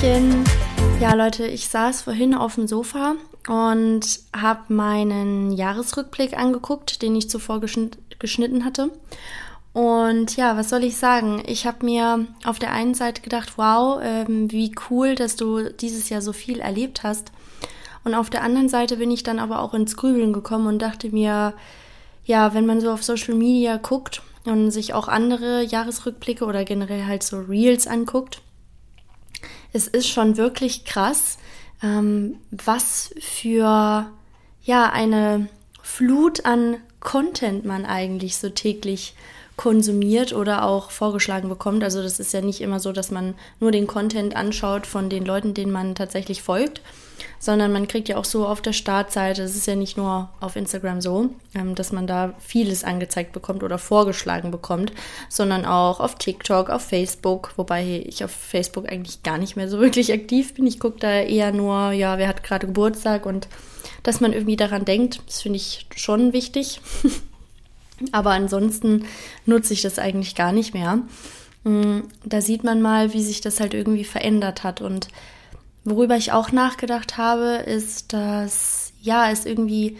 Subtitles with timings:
[0.00, 0.44] Hallöchen.
[0.98, 3.16] Ja, Leute, ich saß vorhin auf dem Sofa
[3.48, 4.00] und
[4.34, 8.90] habe meinen Jahresrückblick angeguckt, den ich zuvor geschnitt, geschnitten hatte.
[9.74, 11.42] Und ja, was soll ich sagen?
[11.46, 16.08] Ich habe mir auf der einen Seite gedacht, wow, ähm, wie cool, dass du dieses
[16.08, 17.30] Jahr so viel erlebt hast.
[18.02, 21.10] Und auf der anderen Seite bin ich dann aber auch ins Grübeln gekommen und dachte
[21.10, 21.52] mir,
[22.24, 27.04] ja, wenn man so auf Social Media guckt und sich auch andere Jahresrückblicke oder generell
[27.04, 28.40] halt so Reels anguckt,
[29.72, 31.38] es ist schon wirklich krass,
[31.82, 34.10] ähm, was für
[34.62, 35.48] ja eine
[35.82, 39.14] Flut an Content man eigentlich so täglich
[39.56, 41.84] konsumiert oder auch vorgeschlagen bekommt.
[41.84, 45.24] Also das ist ja nicht immer so, dass man nur den Content anschaut von den
[45.24, 46.80] Leuten, denen man tatsächlich folgt,
[47.40, 50.56] sondern man kriegt ja auch so auf der Startseite, es ist ja nicht nur auf
[50.56, 54.92] Instagram so, ähm, dass man da vieles angezeigt bekommt oder vorgeschlagen bekommt,
[55.30, 59.80] sondern auch auf TikTok, auf Facebook, wobei ich auf Facebook eigentlich gar nicht mehr so
[59.80, 60.66] wirklich aktiv bin.
[60.66, 63.48] Ich gucke da eher nur, ja, wer hat gerade Geburtstag und
[64.02, 66.80] dass man irgendwie daran denkt, das finde ich schon wichtig.
[68.12, 69.06] Aber ansonsten
[69.46, 71.00] nutze ich das eigentlich gar nicht mehr.
[71.64, 75.08] Mm, da sieht man mal, wie sich das halt irgendwie verändert hat und
[75.84, 79.96] Worüber ich auch nachgedacht habe, ist, dass ja, es irgendwie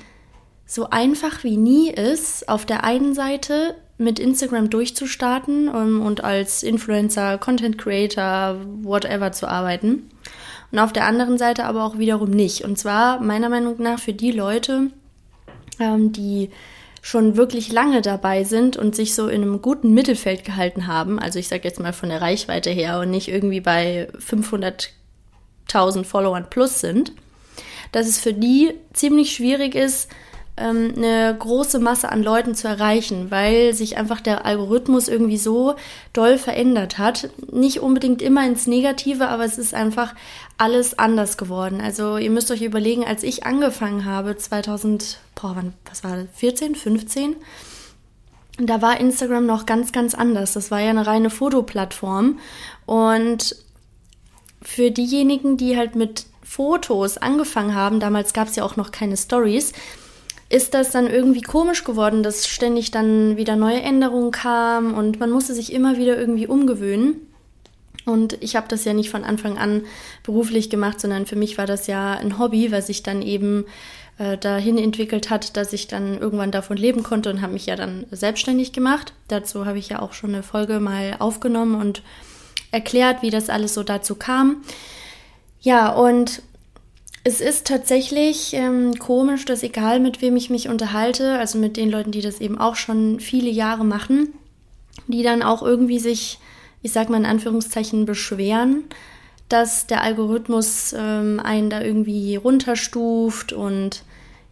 [0.67, 6.63] so einfach wie nie ist, auf der einen Seite mit Instagram durchzustarten um, und als
[6.63, 10.11] Influencer, Content Creator, whatever zu arbeiten.
[10.71, 12.65] Und auf der anderen Seite aber auch wiederum nicht.
[12.65, 14.91] Und zwar meiner Meinung nach für die Leute,
[15.79, 16.51] ähm, die
[17.03, 21.19] schon wirklich lange dabei sind und sich so in einem guten Mittelfeld gehalten haben.
[21.19, 24.91] Also ich sage jetzt mal von der Reichweite her und nicht irgendwie bei 500
[25.75, 27.13] 1000 Followern plus sind,
[27.93, 30.09] dass es für die ziemlich schwierig ist,
[30.61, 35.75] ähm, eine große Masse an Leuten zu erreichen, weil sich einfach der Algorithmus irgendwie so
[36.13, 37.31] doll verändert hat.
[37.51, 40.15] Nicht unbedingt immer ins Negative, aber es ist einfach
[40.59, 41.81] alles anders geworden.
[41.81, 46.27] Also ihr müsst euch überlegen, als ich angefangen habe, 2000, boah, wann, was war das,
[46.35, 47.37] 14, 15?
[48.59, 50.53] Da war Instagram noch ganz, ganz anders.
[50.53, 52.39] Das war ja eine reine Fotoplattform.
[52.85, 53.57] Und
[54.63, 59.17] für diejenigen, die halt mit Fotos angefangen haben, damals gab es ja auch noch keine
[59.17, 59.73] Stories,
[60.49, 65.31] ist das dann irgendwie komisch geworden, dass ständig dann wieder neue Änderungen kamen und man
[65.31, 67.27] musste sich immer wieder irgendwie umgewöhnen.
[68.05, 69.83] Und ich habe das ja nicht von Anfang an
[70.25, 73.67] beruflich gemacht, sondern für mich war das ja ein Hobby, was sich dann eben
[74.19, 77.77] äh, dahin entwickelt hat, dass ich dann irgendwann davon leben konnte und habe mich ja
[77.77, 79.13] dann selbstständig gemacht.
[79.29, 82.03] Dazu habe ich ja auch schon eine Folge mal aufgenommen und
[82.71, 84.63] erklärt, wie das alles so dazu kam.
[85.61, 86.43] Ja, und
[87.23, 91.91] es ist tatsächlich ähm, komisch, dass egal mit wem ich mich unterhalte, also mit den
[91.91, 94.33] Leuten, die das eben auch schon viele Jahre machen,
[95.07, 96.39] die dann auch irgendwie sich,
[96.83, 98.85] ich sag mal in Anführungszeichen, beschweren,
[99.51, 104.03] dass der Algorithmus ähm, einen da irgendwie runterstuft und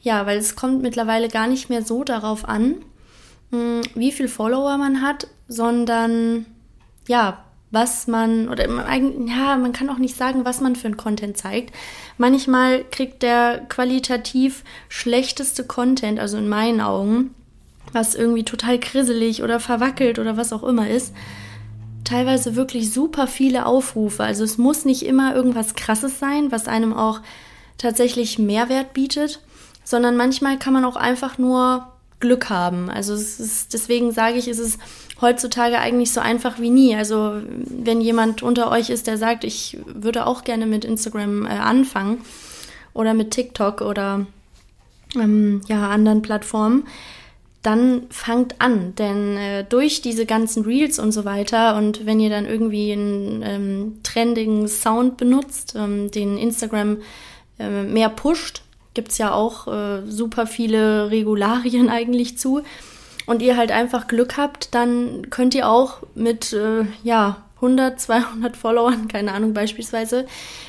[0.02, 2.76] ja, weil es kommt mittlerweile gar nicht mehr so darauf an,
[3.50, 6.44] mh, hm, wie viel Follower man hat, sondern
[7.06, 11.36] ja, was man, oder ja, man kann auch nicht sagen, was man für ein Content
[11.36, 11.74] zeigt.
[12.16, 17.34] Manchmal kriegt der qualitativ schlechteste Content, also in meinen Augen,
[17.92, 21.14] was irgendwie total krisselig oder verwackelt oder was auch immer ist,
[22.04, 24.24] teilweise wirklich super viele Aufrufe.
[24.24, 27.20] Also es muss nicht immer irgendwas Krasses sein, was einem auch
[27.76, 29.40] tatsächlich Mehrwert bietet,
[29.84, 31.86] sondern manchmal kann man auch einfach nur
[32.20, 32.90] Glück haben.
[32.90, 34.78] Also es ist, deswegen sage ich, ist es
[35.20, 36.94] heutzutage eigentlich so einfach wie nie.
[36.94, 41.50] Also wenn jemand unter euch ist, der sagt, ich würde auch gerne mit Instagram äh,
[41.50, 42.22] anfangen
[42.94, 44.26] oder mit TikTok oder
[45.14, 46.84] ähm, ja anderen Plattformen,
[47.62, 52.30] dann fangt an, denn äh, durch diese ganzen Reels und so weiter und wenn ihr
[52.30, 56.98] dann irgendwie einen ähm, trendigen Sound benutzt, ähm, den Instagram
[57.58, 58.62] äh, mehr pusht,
[58.94, 62.62] gibt es ja auch äh, super viele Regularien eigentlich zu
[63.28, 68.56] und ihr halt einfach Glück habt, dann könnt ihr auch mit, äh, ja, 100, 200
[68.56, 70.26] Followern, keine Ahnung beispielsweise,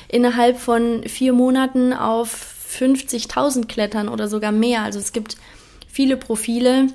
[0.08, 4.82] innerhalb von vier Monaten auf 50.000 klettern oder sogar mehr.
[4.82, 5.38] Also es gibt
[5.88, 6.88] viele Profile,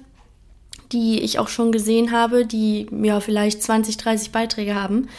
[0.91, 5.09] die ich auch schon gesehen habe, die ja vielleicht 20, 30 Beiträge haben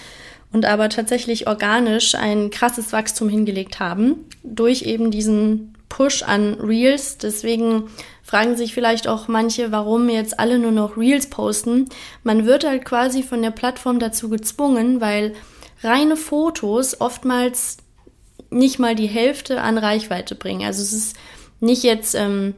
[0.52, 7.18] und aber tatsächlich organisch ein krasses Wachstum hingelegt haben durch eben diesen Push an Reels.
[7.18, 7.88] Deswegen
[8.22, 11.88] fragen sich vielleicht auch manche, warum jetzt alle nur noch Reels posten.
[12.24, 15.34] Man wird halt quasi von der Plattform dazu gezwungen, weil
[15.82, 17.78] reine Fotos oftmals
[18.50, 20.66] nicht mal die Hälfte an Reichweite bringen.
[20.66, 21.16] Also es ist
[21.60, 22.54] nicht jetzt ähm,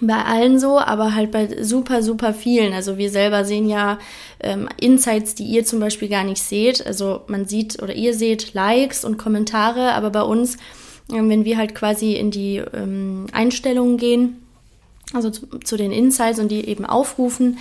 [0.00, 2.72] bei allen so, aber halt bei super, super vielen.
[2.72, 3.98] Also wir selber sehen ja
[4.40, 6.86] ähm, Insights, die ihr zum Beispiel gar nicht seht.
[6.86, 10.56] Also man sieht oder ihr seht Likes und Kommentare, aber bei uns,
[11.12, 14.46] wenn wir halt quasi in die ähm, Einstellungen gehen,
[15.12, 17.58] also zu, zu, den Insights und die eben aufrufen,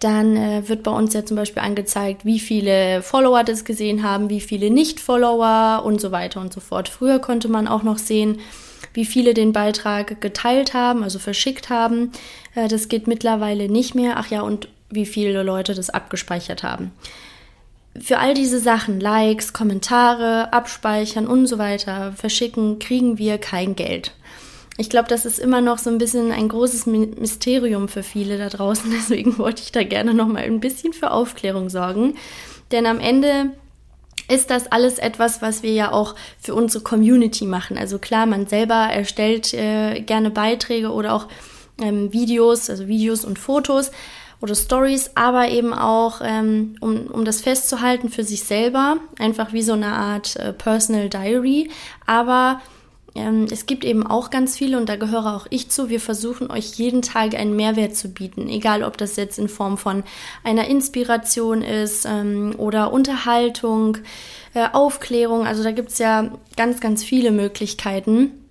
[0.00, 4.28] dann äh, wird bei uns ja zum Beispiel angezeigt, wie viele Follower das gesehen haben,
[4.28, 6.88] wie viele Nicht-Follower und so weiter und so fort.
[6.88, 8.40] Früher konnte man auch noch sehen,
[8.92, 12.12] wie viele den Beitrag geteilt haben, also verschickt haben.
[12.54, 14.14] Äh, das geht mittlerweile nicht mehr.
[14.16, 16.92] Ach ja, und wie viele Leute das abgespeichert haben.
[18.00, 24.12] Für all diese Sachen, Likes, Kommentare, abspeichern und so weiter, verschicken, kriegen wir kein Geld.
[24.76, 28.48] Ich glaube, das ist immer noch so ein bisschen ein großes Mysterium für viele da
[28.48, 28.90] draußen.
[28.92, 32.16] Deswegen wollte ich da gerne noch mal ein bisschen für Aufklärung sorgen.
[32.72, 33.52] Denn am Ende
[34.28, 37.78] ist das alles etwas, was wir ja auch für unsere Community machen.
[37.78, 41.28] Also klar, man selber erstellt äh, gerne Beiträge oder auch
[41.80, 43.92] ähm, Videos, also Videos und Fotos
[44.44, 49.62] oder Stories, aber eben auch, ähm, um, um das festzuhalten für sich selber, einfach wie
[49.62, 51.70] so eine Art äh, Personal Diary.
[52.04, 52.60] Aber
[53.14, 55.88] ähm, es gibt eben auch ganz viele und da gehöre auch ich zu.
[55.88, 59.78] Wir versuchen euch jeden Tag einen Mehrwert zu bieten, egal ob das jetzt in Form
[59.78, 60.02] von
[60.42, 63.96] einer Inspiration ist ähm, oder Unterhaltung,
[64.52, 65.46] äh, Aufklärung.
[65.46, 68.43] Also da gibt es ja ganz, ganz viele Möglichkeiten.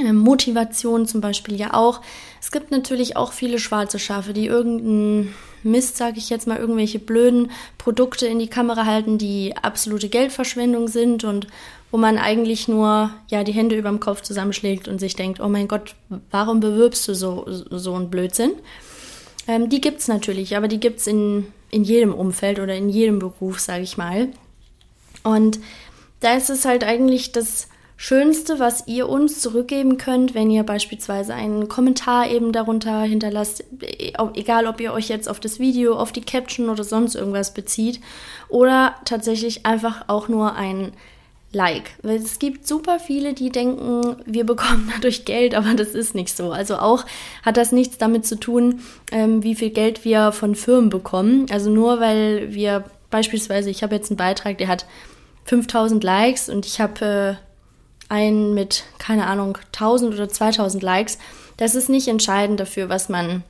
[0.00, 2.00] Ähm, Motivation zum Beispiel ja auch.
[2.40, 6.98] Es gibt natürlich auch viele schwarze Schafe, die irgendeinen Mist, sage ich jetzt mal, irgendwelche
[6.98, 11.46] blöden Produkte in die Kamera halten, die absolute Geldverschwendung sind und
[11.90, 15.48] wo man eigentlich nur ja die Hände über dem Kopf zusammenschlägt und sich denkt, oh
[15.48, 15.94] mein Gott,
[16.30, 18.52] warum bewirbst du so, so einen Blödsinn?
[19.46, 22.88] Ähm, die gibt es natürlich, aber die gibt es in, in jedem Umfeld oder in
[22.88, 24.28] jedem Beruf, sage ich mal.
[25.22, 25.60] Und
[26.20, 27.68] da ist es halt eigentlich das
[28.06, 34.12] Schönste, was ihr uns zurückgeben könnt, wenn ihr beispielsweise einen Kommentar eben darunter hinterlasst, e,
[34.34, 38.02] egal ob ihr euch jetzt auf das Video, auf die Caption oder sonst irgendwas bezieht
[38.50, 40.92] oder tatsächlich einfach auch nur ein
[41.52, 41.92] Like.
[42.02, 46.36] Weil es gibt super viele, die denken, wir bekommen dadurch Geld, aber das ist nicht
[46.36, 46.52] so.
[46.52, 47.06] Also auch
[47.42, 51.46] hat das nichts damit zu tun, ähm, wie viel Geld wir von Firmen bekommen.
[51.50, 54.84] Also nur weil wir beispielsweise, ich habe jetzt einen Beitrag, der hat
[55.46, 57.53] 5000 Likes und ich habe äh,
[58.08, 61.18] einen mit, keine Ahnung, 1000 oder 2000 Likes.
[61.56, 63.42] Das ist nicht entscheidend dafür, was man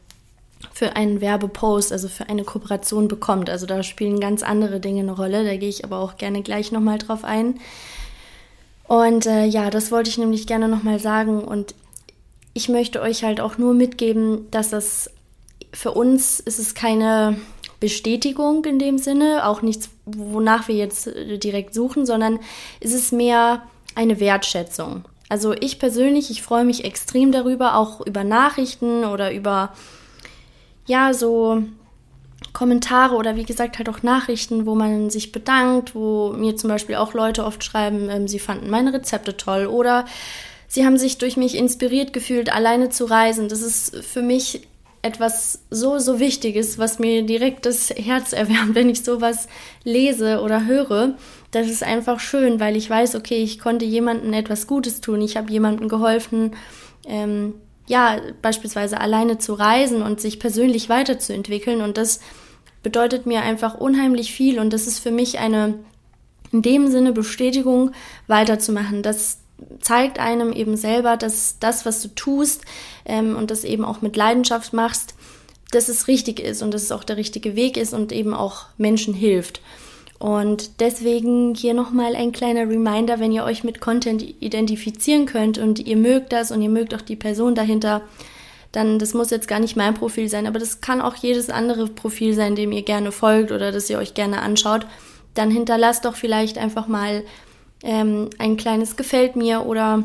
[0.73, 3.51] für einen Werbepost, also für eine Kooperation bekommt.
[3.51, 5.45] Also da spielen ganz andere Dinge eine Rolle.
[5.45, 7.61] Da gehe ich aber auch gerne gleich nochmal drauf ein.
[8.87, 11.43] Und äh, ja, das wollte ich nämlich gerne nochmal sagen.
[11.43, 11.75] Und
[12.53, 15.11] ich möchte euch halt auch nur mitgeben, dass das
[15.73, 17.37] für uns ist es keine
[17.81, 22.39] Bestätigung in dem Sinne, auch nichts, wonach wir jetzt direkt suchen, sondern
[22.81, 23.63] es ist mehr
[23.95, 25.05] eine Wertschätzung.
[25.29, 29.73] Also ich persönlich, ich freue mich extrem darüber, auch über Nachrichten oder über
[30.87, 31.63] ja, so
[32.53, 36.97] Kommentare oder wie gesagt halt auch Nachrichten, wo man sich bedankt, wo mir zum Beispiel
[36.97, 40.05] auch Leute oft schreiben, ähm, sie fanden meine Rezepte toll oder
[40.69, 43.49] sie haben sich durch mich inspiriert gefühlt, alleine zu reisen.
[43.49, 44.69] Das ist für mich
[45.05, 49.49] etwas so, so Wichtiges, was mir direkt das Herz erwärmt, wenn ich sowas
[49.85, 51.15] lese oder höre.
[51.51, 55.37] Das ist einfach schön, weil ich weiß, okay, ich konnte jemandem etwas Gutes tun, ich
[55.37, 56.53] habe jemandem geholfen,
[57.07, 57.55] ähm,
[57.87, 61.83] ja, beispielsweise alleine zu reisen und sich persönlich weiterzuentwickeln.
[61.83, 62.21] Und das
[62.83, 64.59] bedeutet mir einfach unheimlich viel.
[64.59, 65.75] Und das ist für mich eine,
[66.51, 67.91] in dem Sinne, Bestätigung,
[68.27, 69.03] weiterzumachen.
[69.03, 69.44] Das
[69.81, 72.63] zeigt einem eben selber, dass das, was du tust
[73.05, 75.15] ähm, und das eben auch mit Leidenschaft machst,
[75.71, 78.67] dass es richtig ist und dass es auch der richtige Weg ist und eben auch
[78.79, 79.61] Menschen hilft.
[80.19, 85.81] Und deswegen hier nochmal ein kleiner Reminder, wenn ihr euch mit Content identifizieren könnt und
[85.81, 88.03] ihr mögt das und ihr mögt auch die Person dahinter,
[88.73, 91.87] dann das muss jetzt gar nicht mein Profil sein, aber das kann auch jedes andere
[91.87, 94.87] Profil sein, dem ihr gerne folgt oder das ihr euch gerne anschaut.
[95.35, 97.25] Dann hinterlasst doch vielleicht einfach mal
[97.85, 100.03] ähm, ein kleines Gefällt mir oder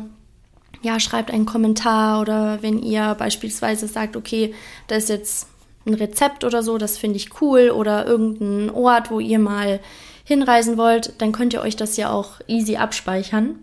[0.82, 4.54] ja, schreibt einen Kommentar oder wenn ihr beispielsweise sagt, okay,
[4.86, 5.48] da ist jetzt
[5.86, 9.80] ein Rezept oder so, das finde ich cool oder irgendein Ort, wo ihr mal
[10.24, 13.56] hinreisen wollt, dann könnt ihr euch das ja auch easy abspeichern.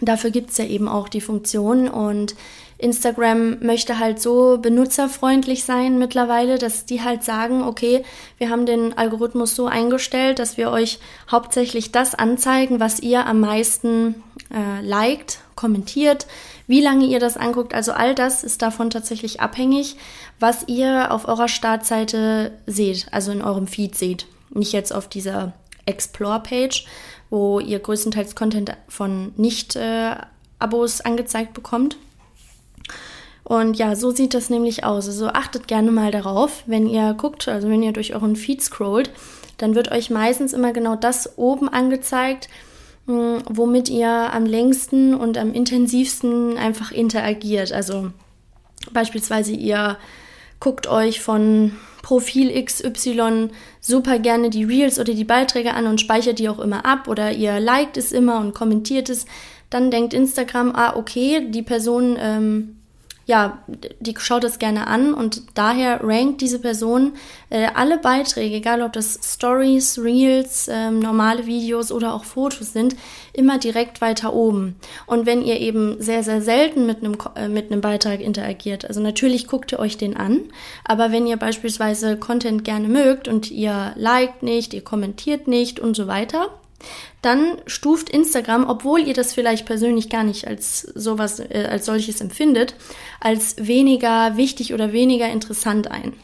[0.00, 2.36] Dafür gibt es ja eben auch die Funktion und
[2.78, 8.04] Instagram möchte halt so benutzerfreundlich sein mittlerweile, dass die halt sagen, okay,
[8.38, 13.40] wir haben den Algorithmus so eingestellt, dass wir euch hauptsächlich das anzeigen, was ihr am
[13.40, 14.22] meisten
[14.54, 16.28] äh, liked, kommentiert,
[16.68, 17.74] wie lange ihr das anguckt.
[17.74, 19.96] Also all das ist davon tatsächlich abhängig,
[20.38, 24.26] was ihr auf eurer Startseite seht, also in eurem Feed seht.
[24.50, 25.52] Nicht jetzt auf dieser
[25.84, 26.86] Explore-Page,
[27.28, 31.96] wo ihr größtenteils Content von Nicht-Abos äh, angezeigt bekommt.
[33.48, 35.06] Und ja, so sieht das nämlich aus.
[35.06, 39.10] Also achtet gerne mal darauf, wenn ihr guckt, also wenn ihr durch euren Feed scrollt,
[39.56, 42.50] dann wird euch meistens immer genau das oben angezeigt,
[43.06, 47.72] hm, womit ihr am längsten und am intensivsten einfach interagiert.
[47.72, 48.10] Also
[48.92, 49.96] beispielsweise ihr
[50.60, 53.48] guckt euch von Profil XY
[53.80, 57.32] super gerne die Reels oder die Beiträge an und speichert die auch immer ab oder
[57.32, 59.24] ihr liked es immer und kommentiert es,
[59.70, 62.77] dann denkt Instagram, ah, okay, die Person ähm,
[63.28, 63.58] ja,
[64.00, 67.12] die schaut das gerne an und daher rankt diese Person
[67.50, 72.96] äh, alle Beiträge, egal ob das Stories, Reels, äh, normale Videos oder auch Fotos sind,
[73.34, 74.76] immer direkt weiter oben.
[75.04, 79.00] Und wenn ihr eben sehr, sehr selten mit einem, äh, mit einem Beitrag interagiert, also
[79.00, 80.44] natürlich guckt ihr euch den an,
[80.84, 85.94] aber wenn ihr beispielsweise Content gerne mögt und ihr liked nicht, ihr kommentiert nicht und
[85.94, 86.48] so weiter,
[87.22, 92.20] dann stuft Instagram, obwohl ihr das vielleicht persönlich gar nicht als sowas, äh, als solches
[92.20, 92.74] empfindet,
[93.20, 96.14] als weniger wichtig oder weniger interessant ein.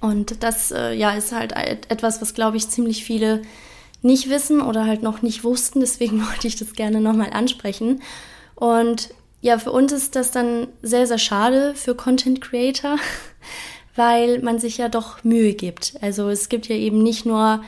[0.00, 3.42] Und das, äh, ja, ist halt etwas, was, glaube ich, ziemlich viele
[4.02, 5.80] nicht wissen oder halt noch nicht wussten.
[5.80, 8.02] Deswegen wollte ich das gerne nochmal ansprechen.
[8.54, 9.10] Und
[9.42, 12.96] ja, für uns ist das dann sehr, sehr schade für Content Creator,
[13.96, 15.94] weil man sich ja doch Mühe gibt.
[16.00, 17.62] Also es gibt ja eben nicht nur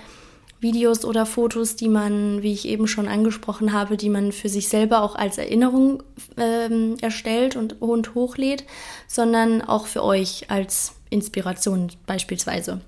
[0.63, 4.69] Videos oder Fotos, die man, wie ich eben schon angesprochen habe, die man für sich
[4.69, 6.03] selber auch als Erinnerung
[6.37, 8.65] ähm, erstellt und, und hochlädt,
[9.09, 12.81] sondern auch für euch als Inspiration beispielsweise.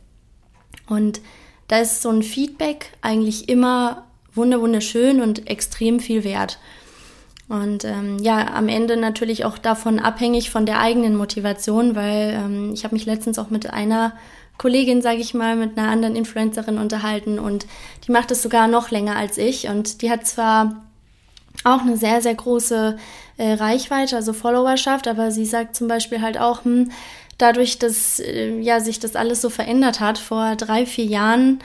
[0.89, 1.21] Und
[1.67, 4.05] da ist so ein Feedback eigentlich immer
[4.35, 6.59] wunderschön und extrem viel wert.
[7.49, 12.73] Und ähm, ja, am Ende natürlich auch davon abhängig von der eigenen Motivation, weil ähm,
[12.73, 14.13] ich habe mich letztens auch mit einer
[14.59, 17.67] Kollegin, sage ich mal, mit einer anderen Influencerin unterhalten und
[18.07, 20.85] die macht es sogar noch länger als ich und die hat zwar
[21.65, 22.97] auch eine sehr, sehr große
[23.37, 26.91] äh, Reichweite, also Followerschaft, aber sie sagt zum Beispiel halt auch, hm,
[27.39, 31.61] dadurch, dass äh, ja sich das alles so verändert hat, vor drei, vier Jahren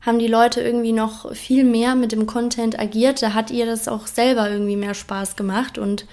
[0.00, 3.22] haben die Leute irgendwie noch viel mehr mit dem Content agiert.
[3.22, 6.06] Da hat ihr das auch selber irgendwie mehr Spaß gemacht und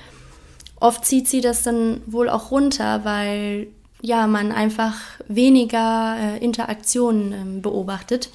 [0.80, 3.68] oft zieht sie das dann wohl auch runter, weil
[4.02, 4.96] ja, man einfach
[5.28, 8.30] weniger äh, Interaktionen ähm, beobachtet.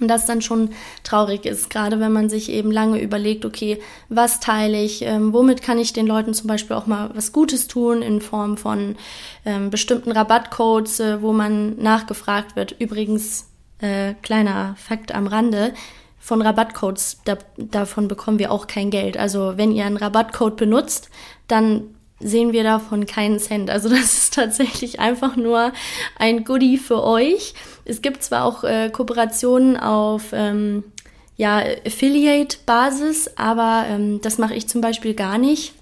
[0.00, 0.70] Und das dann schon
[1.02, 5.60] traurig ist, gerade wenn man sich eben lange überlegt, okay, was teile ich, ähm, womit
[5.60, 8.94] kann ich den Leuten zum Beispiel auch mal was Gutes tun in Form von
[9.44, 12.76] ähm, bestimmten Rabattcodes, äh, wo man nachgefragt wird.
[12.78, 13.48] Übrigens,
[13.80, 15.74] äh, kleiner Fakt am Rande,
[16.20, 19.16] von Rabattcodes, da, davon bekommen wir auch kein Geld.
[19.16, 21.10] Also wenn ihr einen Rabattcode benutzt,
[21.48, 23.70] dann sehen wir davon keinen Cent.
[23.70, 25.72] Also das ist tatsächlich einfach nur
[26.18, 27.54] ein Goodie für euch.
[27.84, 30.84] Es gibt zwar auch äh, Kooperationen auf ähm,
[31.36, 35.72] ja, Affiliate-Basis, aber ähm, das mache ich zum Beispiel gar nicht.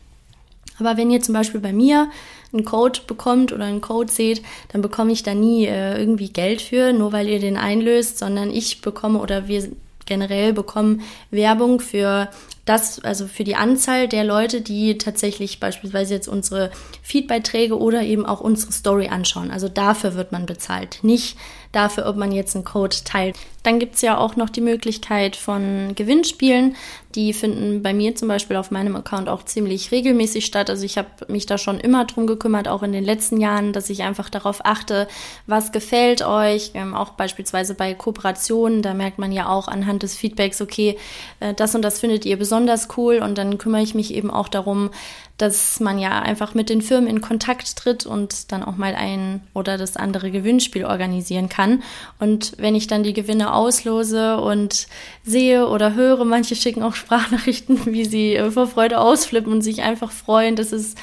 [0.79, 2.11] Aber wenn ihr zum Beispiel bei mir
[2.53, 6.61] einen Code bekommt oder einen Code seht, dann bekomme ich da nie äh, irgendwie Geld
[6.61, 9.69] für, nur weil ihr den einlöst, sondern ich bekomme oder wir
[10.05, 12.29] generell bekommen Werbung für
[12.67, 16.71] das, also für die Anzahl der Leute, die tatsächlich beispielsweise jetzt unsere
[17.01, 19.53] Feedbeiträge oder eben auch unsere Story anschauen.
[19.53, 21.39] Also dafür wird man bezahlt, nicht
[21.73, 23.37] dafür, ob man jetzt einen Code teilt.
[23.63, 26.77] Dann gibt es ja auch noch die Möglichkeit von Gewinnspielen.
[27.15, 30.71] Die finden bei mir zum Beispiel auf meinem Account auch ziemlich regelmäßig statt.
[30.71, 33.91] Also ich habe mich da schon immer drum gekümmert, auch in den letzten Jahren, dass
[33.91, 35.09] ich einfach darauf achte,
[35.47, 36.73] was gefällt euch.
[36.75, 40.97] Ähm, auch beispielsweise bei Kooperationen, da merkt man ja auch anhand des Feedbacks, okay,
[41.41, 42.56] äh, das und das findet ihr besonders
[42.97, 43.19] cool.
[43.19, 44.91] Und dann kümmere ich mich eben auch darum,
[45.39, 49.43] dass man ja einfach mit den Firmen in Kontakt tritt und dann auch mal ein
[49.53, 51.83] oder das andere Gewinnspiel organisieren kann.
[52.19, 54.87] Und wenn ich dann die Gewinne auslose und
[55.25, 59.83] sehe oder höre, manche schicken auch Sprachnachrichten, wie sie äh, vor Freude ausflippen und sich
[59.83, 60.97] einfach freuen, das ist,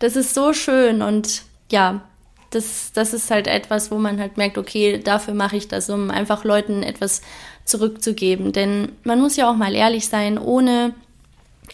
[0.00, 2.00] das ist so schön und ja,
[2.50, 6.10] das, das ist halt etwas, wo man halt merkt, okay, dafür mache ich das, um
[6.10, 7.20] einfach Leuten etwas
[7.68, 8.52] zurückzugeben.
[8.52, 10.94] Denn man muss ja auch mal ehrlich sein, ohne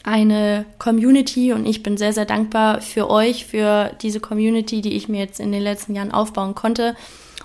[0.03, 5.09] eine Community und ich bin sehr, sehr dankbar für euch, für diese Community, die ich
[5.09, 6.97] mir jetzt in den letzten Jahren aufbauen konnte.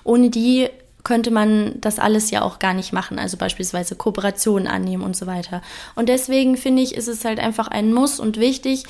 [0.03, 0.67] Ohne die
[1.03, 5.27] könnte man das alles ja auch gar nicht machen, also beispielsweise Kooperationen annehmen und so
[5.27, 5.61] weiter.
[5.95, 8.83] Und deswegen finde ich, ist es halt einfach ein Muss und wichtig,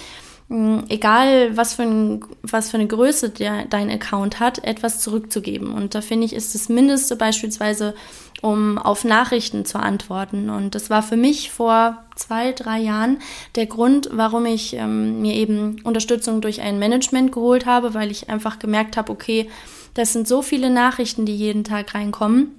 [0.49, 5.71] egal was für, ein, was für eine Größe der, dein Account hat, etwas zurückzugeben.
[5.71, 7.93] Und da finde ich, ist das Mindeste beispielsweise,
[8.41, 10.49] um auf Nachrichten zu antworten.
[10.49, 13.19] Und das war für mich vor zwei, drei Jahren
[13.55, 18.29] der Grund, warum ich ähm, mir eben Unterstützung durch ein Management geholt habe, weil ich
[18.29, 19.49] einfach gemerkt habe, okay,
[19.93, 22.58] das sind so viele Nachrichten, die jeden Tag reinkommen.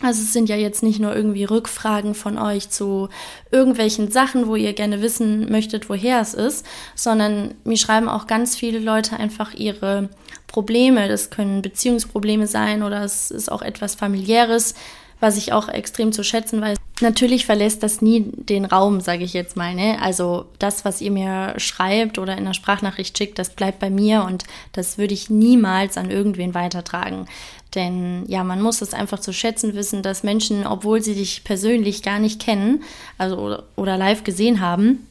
[0.00, 3.08] Also es sind ja jetzt nicht nur irgendwie Rückfragen von euch zu
[3.50, 6.64] irgendwelchen Sachen, wo ihr gerne wissen möchtet, woher es ist,
[6.94, 10.08] sondern mir schreiben auch ganz viele Leute einfach ihre
[10.46, 11.08] Probleme.
[11.08, 14.74] Das können Beziehungsprobleme sein oder es ist auch etwas familiäres,
[15.20, 16.78] was ich auch extrem zu schätzen weiß.
[17.00, 19.74] Natürlich verlässt das nie den Raum, sage ich jetzt mal.
[19.74, 19.98] Ne?
[20.00, 24.24] Also das, was ihr mir schreibt oder in einer Sprachnachricht schickt, das bleibt bei mir
[24.24, 27.26] und das würde ich niemals an irgendwen weitertragen.
[27.74, 32.02] Denn ja, man muss es einfach zu schätzen wissen, dass Menschen, obwohl sie dich persönlich
[32.02, 32.82] gar nicht kennen,
[33.18, 35.06] also oder, live gesehen haben,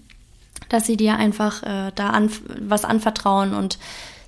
[0.69, 3.77] dass sie dir einfach äh, da an, was anvertrauen und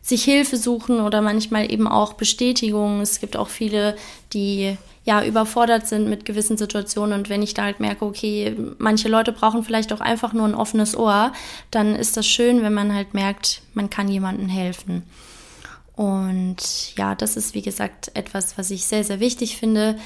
[0.01, 3.01] sich Hilfe suchen oder manchmal eben auch Bestätigung.
[3.01, 3.95] Es gibt auch viele,
[4.33, 9.09] die ja überfordert sind mit gewissen Situationen und wenn ich da halt merke, okay, manche
[9.09, 11.33] Leute brauchen vielleicht auch einfach nur ein offenes Ohr,
[11.71, 15.03] dann ist das schön, wenn man halt merkt, man kann jemandem helfen.
[15.99, 19.97] Und ja, das ist wie gesagt etwas, was ich sehr, sehr wichtig finde.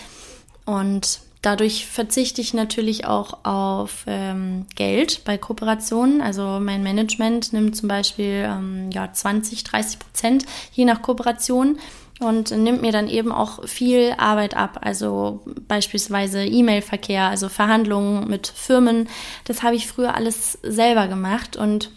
[0.65, 6.19] Und dadurch verzichte ich natürlich auch auf ähm, Geld bei Kooperationen.
[6.19, 11.77] Also mein Management nimmt zum Beispiel ähm, ja, 20, 30 Prozent je nach Kooperation
[12.19, 14.79] und nimmt mir dann eben auch viel Arbeit ab.
[14.81, 19.07] Also beispielsweise E-Mail-Verkehr, also Verhandlungen mit Firmen.
[19.45, 21.91] Das habe ich früher alles selber gemacht und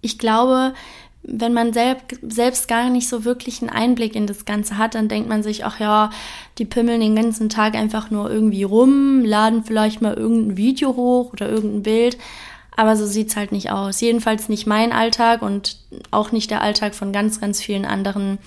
[0.00, 0.74] ich glaube,
[1.22, 5.08] wenn man selbst, selbst gar nicht so wirklich einen Einblick in das Ganze hat, dann
[5.08, 6.10] denkt man sich, ach ja,
[6.58, 11.32] die pimmeln den ganzen Tag einfach nur irgendwie rum, laden vielleicht mal irgendein Video hoch
[11.32, 12.18] oder irgendein Bild.
[12.76, 14.00] Aber so sieht's halt nicht aus.
[14.00, 15.76] Jedenfalls nicht mein Alltag und
[16.10, 18.38] auch nicht der Alltag von ganz, ganz vielen anderen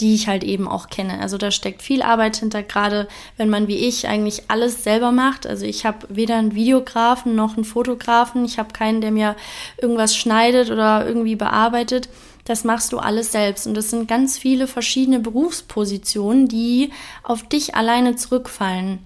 [0.00, 1.20] die ich halt eben auch kenne.
[1.20, 5.46] Also da steckt viel Arbeit hinter, gerade wenn man wie ich eigentlich alles selber macht.
[5.46, 8.44] Also ich habe weder einen Videografen noch einen Fotografen.
[8.44, 9.36] Ich habe keinen, der mir
[9.80, 12.08] irgendwas schneidet oder irgendwie bearbeitet.
[12.44, 13.66] Das machst du alles selbst.
[13.66, 16.90] Und das sind ganz viele verschiedene Berufspositionen, die
[17.22, 19.00] auf dich alleine zurückfallen.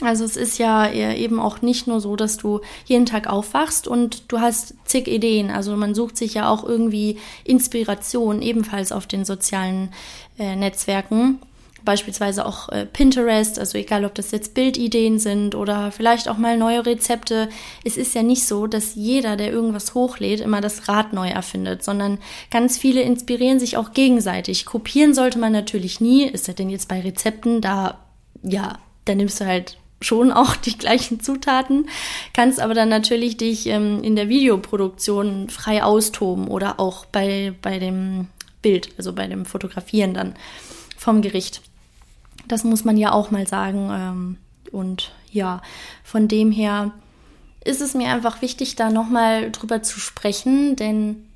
[0.00, 4.32] Also es ist ja eben auch nicht nur so, dass du jeden Tag aufwachst und
[4.32, 5.50] du hast zig Ideen.
[5.50, 9.92] Also man sucht sich ja auch irgendwie Inspiration ebenfalls auf den sozialen
[10.38, 11.38] äh, Netzwerken.
[11.84, 16.56] Beispielsweise auch äh, Pinterest, also egal ob das jetzt Bildideen sind oder vielleicht auch mal
[16.56, 17.48] neue Rezepte.
[17.84, 21.82] Es ist ja nicht so, dass jeder, der irgendwas hochlädt, immer das Rad neu erfindet,
[21.82, 22.18] sondern
[22.50, 24.64] ganz viele inspirieren sich auch gegenseitig.
[24.64, 27.98] Kopieren sollte man natürlich nie, ist ja denn jetzt bei Rezepten, da
[28.44, 31.88] ja, da nimmst du halt schon auch die gleichen Zutaten,
[32.32, 37.78] kannst aber dann natürlich dich ähm, in der Videoproduktion frei austoben oder auch bei, bei
[37.78, 38.28] dem
[38.62, 40.34] Bild, also bei dem Fotografieren dann
[40.96, 41.62] vom Gericht.
[42.46, 43.90] Das muss man ja auch mal sagen.
[43.92, 44.36] Ähm,
[44.72, 45.62] und ja,
[46.04, 46.92] von dem her
[47.64, 51.26] ist es mir einfach wichtig, da nochmal drüber zu sprechen, denn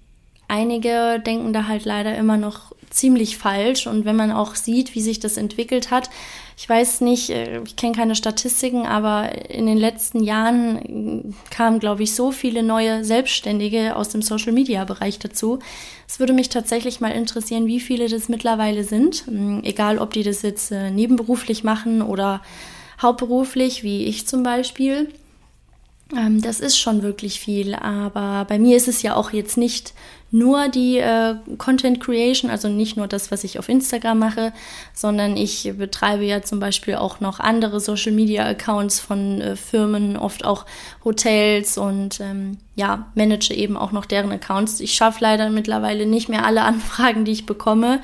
[0.48, 3.86] einige denken da halt leider immer noch ziemlich falsch.
[3.86, 6.10] Und wenn man auch sieht, wie sich das entwickelt hat,
[6.58, 12.02] ich weiß nicht, äh, ich kenne keine Statistiken, aber in den letzten Jahren kamen, glaube
[12.02, 15.58] ich, so viele neue Selbstständige aus dem Social-Media-Bereich dazu.
[16.08, 20.22] Es würde mich tatsächlich mal interessieren, wie viele das mittlerweile sind, hm, egal ob die
[20.22, 22.42] das jetzt äh, nebenberuflich machen oder
[23.02, 25.10] hauptberuflich, wie ich zum Beispiel.
[26.16, 29.92] Ähm, das ist schon wirklich viel, aber bei mir ist es ja auch jetzt nicht
[30.30, 34.52] nur die äh, Content Creation, also nicht nur das, was ich auf Instagram mache,
[34.92, 40.16] sondern ich betreibe ja zum Beispiel auch noch andere Social Media Accounts von äh, Firmen,
[40.16, 40.66] oft auch
[41.04, 44.80] Hotels und ähm, ja, manage eben auch noch deren Accounts.
[44.80, 48.00] Ich schaffe leider mittlerweile nicht mehr alle Anfragen, die ich bekomme.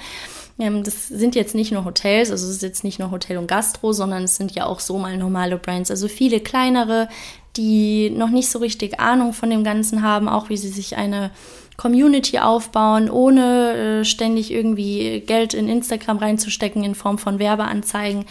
[0.58, 3.48] Ähm, das sind jetzt nicht nur Hotels, also es ist jetzt nicht nur Hotel und
[3.48, 7.08] Gastro, sondern es sind ja auch so mal normale Brands, also viele kleinere,
[7.56, 11.30] die noch nicht so richtig Ahnung von dem Ganzen haben, auch wie sie sich eine
[11.76, 18.26] Community aufbauen, ohne äh, ständig irgendwie Geld in Instagram reinzustecken in Form von Werbeanzeigen.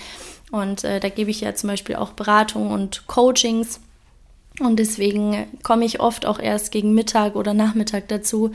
[0.51, 3.79] Und äh, da gebe ich ja zum Beispiel auch Beratung und Coachings.
[4.59, 8.51] Und deswegen komme ich oft auch erst gegen Mittag oder Nachmittag dazu,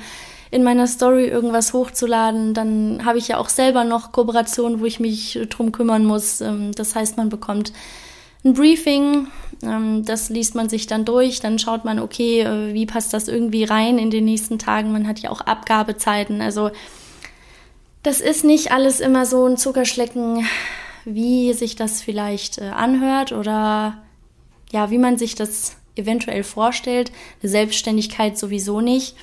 [0.51, 2.55] in meiner Story irgendwas hochzuladen.
[2.55, 6.41] Dann habe ich ja auch selber noch Kooperationen, wo ich mich drum kümmern muss.
[6.41, 7.73] Ähm, das heißt, man bekommt
[8.45, 9.27] ein Briefing,
[9.61, 13.65] das liest man sich dann durch, dann schaut man, okay, äh, wie passt das irgendwie
[13.65, 14.93] rein in den nächsten Tagen.
[14.93, 16.41] Man hat ja auch Abgabezeiten.
[16.43, 16.71] Also
[18.03, 20.47] das ist nicht alles immer so ein Zuckerschlecken,
[21.05, 24.03] wie sich das vielleicht äh, anhört oder
[24.73, 27.11] ja, wie man sich das eventuell vorstellt.
[27.43, 29.17] Eine Selbstständigkeit sowieso nicht.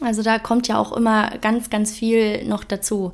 [0.00, 3.12] Also da kommt ja auch immer ganz, ganz viel noch dazu.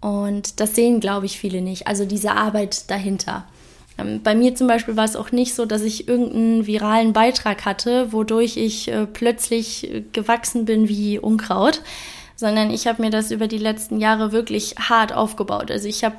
[0.00, 1.86] Und das sehen, glaube ich, viele nicht.
[1.86, 3.46] Also diese Arbeit dahinter.
[4.00, 7.64] Ähm, bei mir zum Beispiel war es auch nicht so, dass ich irgendeinen viralen Beitrag
[7.64, 11.82] hatte, wodurch ich äh, plötzlich äh, gewachsen bin wie Unkraut,
[12.36, 15.70] sondern ich habe mir das über die letzten Jahre wirklich hart aufgebaut.
[15.70, 16.16] Also ich habe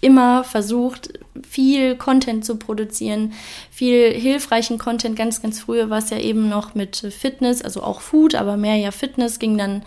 [0.00, 3.32] immer versucht, viel Content zu produzieren,
[3.70, 5.16] viel hilfreichen Content.
[5.16, 8.76] Ganz, ganz früher war es ja eben noch mit Fitness, also auch Food, aber mehr
[8.76, 9.82] ja Fitness, ging dann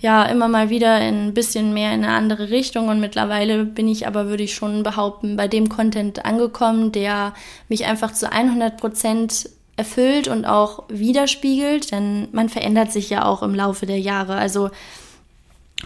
[0.00, 4.06] ja immer mal wieder ein bisschen mehr in eine andere Richtung und mittlerweile bin ich
[4.06, 7.34] aber, würde ich schon behaupten, bei dem Content angekommen, der
[7.68, 13.42] mich einfach zu 100 Prozent erfüllt und auch widerspiegelt, denn man verändert sich ja auch
[13.42, 14.36] im Laufe der Jahre.
[14.36, 14.70] Also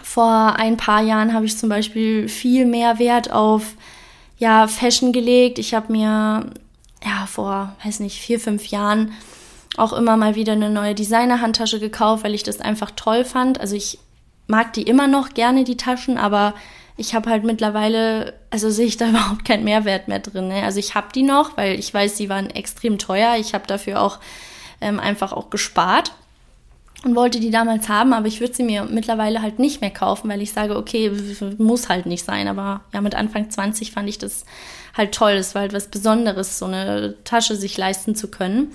[0.01, 3.75] vor ein paar Jahren habe ich zum Beispiel viel mehr Wert auf
[4.37, 5.59] ja, Fashion gelegt.
[5.59, 6.45] Ich habe mir
[7.03, 9.11] ja vor, weiß nicht, vier, fünf Jahren
[9.77, 13.59] auch immer mal wieder eine neue Designer-Handtasche gekauft, weil ich das einfach toll fand.
[13.59, 13.99] Also ich
[14.47, 16.53] mag die immer noch gerne, die Taschen, aber
[16.97, 20.49] ich habe halt mittlerweile, also sehe ich da überhaupt keinen Mehrwert mehr drin.
[20.49, 20.63] Ne?
[20.63, 23.35] Also ich habe die noch, weil ich weiß, sie waren extrem teuer.
[23.37, 24.19] Ich habe dafür auch
[24.81, 26.11] ähm, einfach auch gespart
[27.03, 30.29] und wollte die damals haben, aber ich würde sie mir mittlerweile halt nicht mehr kaufen,
[30.29, 31.11] weil ich sage, okay,
[31.57, 32.47] muss halt nicht sein.
[32.47, 34.45] Aber ja, mit Anfang 20 fand ich das
[34.95, 35.31] halt toll.
[35.31, 38.71] Es war halt was Besonderes, so eine Tasche sich leisten zu können.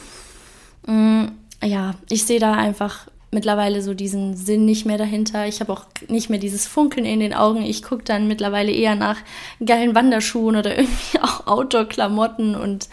[1.66, 5.46] Mm, ja, ich sehe da einfach mittlerweile so diesen Sinn nicht mehr dahinter.
[5.46, 7.62] Ich habe auch nicht mehr dieses Funkeln in den Augen.
[7.62, 9.18] Ich gucke dann mittlerweile eher nach
[9.64, 12.88] geilen Wanderschuhen oder irgendwie auch Outdoor-Klamotten und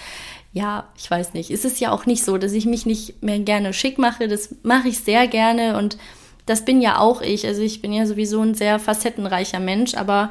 [0.52, 1.50] ja, ich weiß nicht.
[1.50, 4.28] Es ist ja auch nicht so, dass ich mich nicht mehr gerne schick mache.
[4.28, 5.98] Das mache ich sehr gerne und
[6.46, 7.48] das bin ja auch ich.
[7.48, 10.30] Also ich bin ja sowieso ein sehr facettenreicher Mensch, aber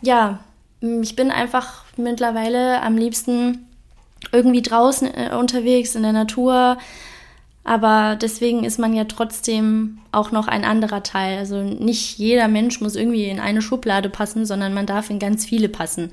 [0.00, 0.40] ja,
[0.80, 3.68] ich bin einfach mittlerweile am liebsten
[4.32, 6.78] irgendwie draußen äh, unterwegs in der Natur.
[7.64, 11.38] Aber deswegen ist man ja trotzdem auch noch ein anderer Teil.
[11.38, 15.44] Also nicht jeder Mensch muss irgendwie in eine Schublade passen, sondern man darf in ganz
[15.44, 16.12] viele passen.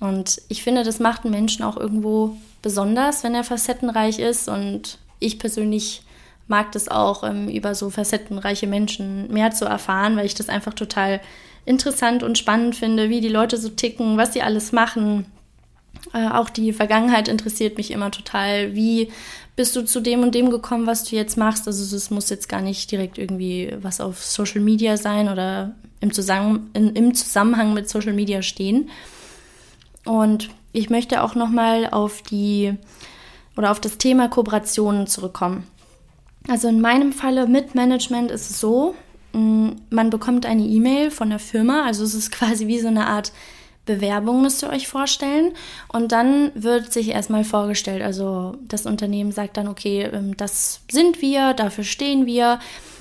[0.00, 4.48] Und ich finde, das macht einen Menschen auch irgendwo besonders, wenn er facettenreich ist.
[4.48, 6.02] Und ich persönlich
[6.48, 10.74] mag das auch, ähm, über so facettenreiche Menschen mehr zu erfahren, weil ich das einfach
[10.74, 11.20] total
[11.64, 15.26] interessant und spannend finde, wie die Leute so ticken, was sie alles machen.
[16.12, 18.74] Äh, auch die Vergangenheit interessiert mich immer total.
[18.74, 19.10] Wie
[19.56, 21.66] bist du zu dem und dem gekommen, was du jetzt machst?
[21.66, 26.12] Also es muss jetzt gar nicht direkt irgendwie was auf Social Media sein oder im,
[26.12, 28.90] Zusammen in, im Zusammenhang mit Social Media stehen.
[30.04, 32.74] Und ich möchte auch nochmal auf die
[33.56, 35.66] oder auf das Thema Kooperationen zurückkommen.
[36.48, 38.94] Also in meinem Falle mit Management ist es so,
[39.32, 43.06] mm, man bekommt eine E-Mail von der Firma, also es ist quasi wie so eine
[43.06, 43.32] Art
[43.86, 45.52] Bewerbung, müsst ihr euch vorstellen.
[45.88, 51.20] Und dann wird sich erstmal vorgestellt, also das Unternehmen sagt dann, okay, ähm, das sind
[51.20, 52.58] wir, dafür stehen wir.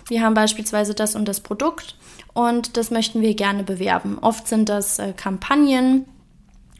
[0.08, 1.96] Wir haben beispielsweise das und das Produkt
[2.34, 4.18] und das möchten wir gerne bewerben.
[4.20, 6.06] Oft sind das äh, Kampagnen,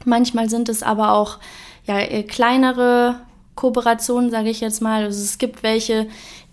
[0.04, 1.38] Manchmal sind es aber auch
[1.86, 3.20] ja, äh, kleinere
[3.54, 5.04] Kooperationen, sage ich jetzt mal.
[5.04, 6.06] Also es gibt welche,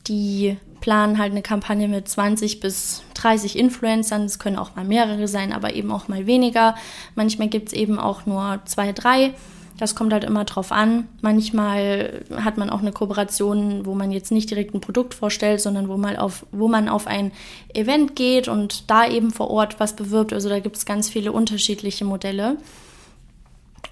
[0.07, 4.23] die planen halt eine Kampagne mit 20 bis 30 Influencern.
[4.23, 6.75] Es können auch mal mehrere sein, aber eben auch mal weniger.
[7.15, 9.33] Manchmal gibt es eben auch nur zwei, drei.
[9.77, 11.07] Das kommt halt immer drauf an.
[11.21, 15.87] Manchmal hat man auch eine Kooperation, wo man jetzt nicht direkt ein Produkt vorstellt, sondern
[15.89, 17.31] wo, mal auf, wo man auf ein
[17.73, 20.33] Event geht und da eben vor Ort was bewirbt.
[20.33, 22.57] Also da gibt es ganz viele unterschiedliche Modelle.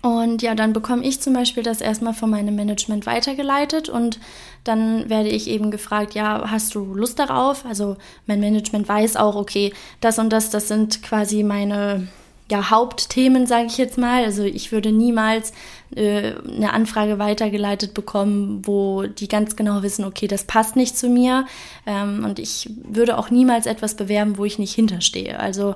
[0.02, 4.20] Und ja, dann bekomme ich zum Beispiel das erstmal von meinem Management weitergeleitet und
[4.64, 7.66] dann werde ich eben gefragt, ja, hast du Lust darauf?
[7.66, 12.08] Also mein Management weiß auch, okay, das und das, das sind quasi meine
[12.50, 14.24] ja, Hauptthemen, sage ich jetzt mal.
[14.24, 15.54] Also ich würde niemals
[15.96, 21.10] äh, eine Anfrage weitergeleitet bekommen, wo die ganz genau wissen, okay, das passt nicht zu
[21.10, 21.46] mir.
[21.86, 25.40] Ähm, und ich würde auch niemals etwas bewerben, wo ich nicht hinterstehe.
[25.40, 25.76] Also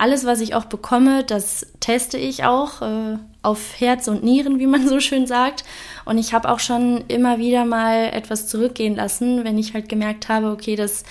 [0.00, 4.66] alles, was ich auch bekomme, das teste ich auch äh, auf Herz und Nieren, wie
[4.66, 5.64] man so schön sagt.
[6.06, 10.28] Und ich habe auch schon immer wieder mal etwas zurückgehen lassen, wenn ich halt gemerkt
[10.28, 11.04] habe, okay, das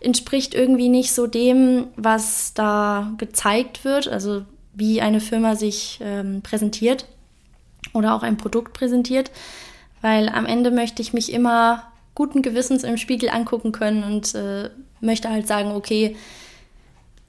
[0.00, 4.42] entspricht irgendwie nicht so dem, was da gezeigt wird, also
[4.74, 7.06] wie eine Firma sich ähm, präsentiert
[7.94, 9.30] oder auch ein Produkt präsentiert,
[10.00, 11.84] weil am Ende möchte ich mich immer
[12.16, 16.16] guten Gewissens im Spiegel angucken können und äh, möchte halt sagen, okay,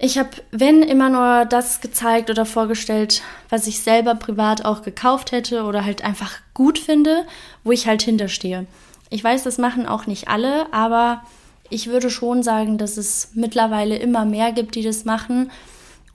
[0.03, 5.31] ich habe, wenn immer nur das gezeigt oder vorgestellt, was ich selber privat auch gekauft
[5.31, 7.25] hätte oder halt einfach gut finde,
[7.63, 8.65] wo ich halt hinterstehe.
[9.09, 11.23] Ich weiß, das machen auch nicht alle, aber
[11.69, 15.51] ich würde schon sagen, dass es mittlerweile immer mehr gibt, die das machen.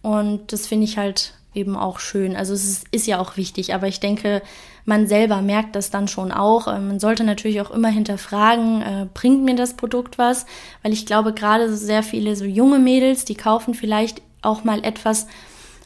[0.02, 2.36] Und das finde ich halt eben auch schön.
[2.36, 4.42] Also es ist, ist, ja auch wichtig, aber ich denke,
[4.88, 6.66] man selber merkt das dann schon auch.
[6.66, 10.46] Ähm, man sollte natürlich auch immer hinterfragen, äh, bringt mir das Produkt was?
[10.82, 15.26] Weil ich glaube, gerade sehr viele so junge Mädels, die kaufen vielleicht auch mal etwas,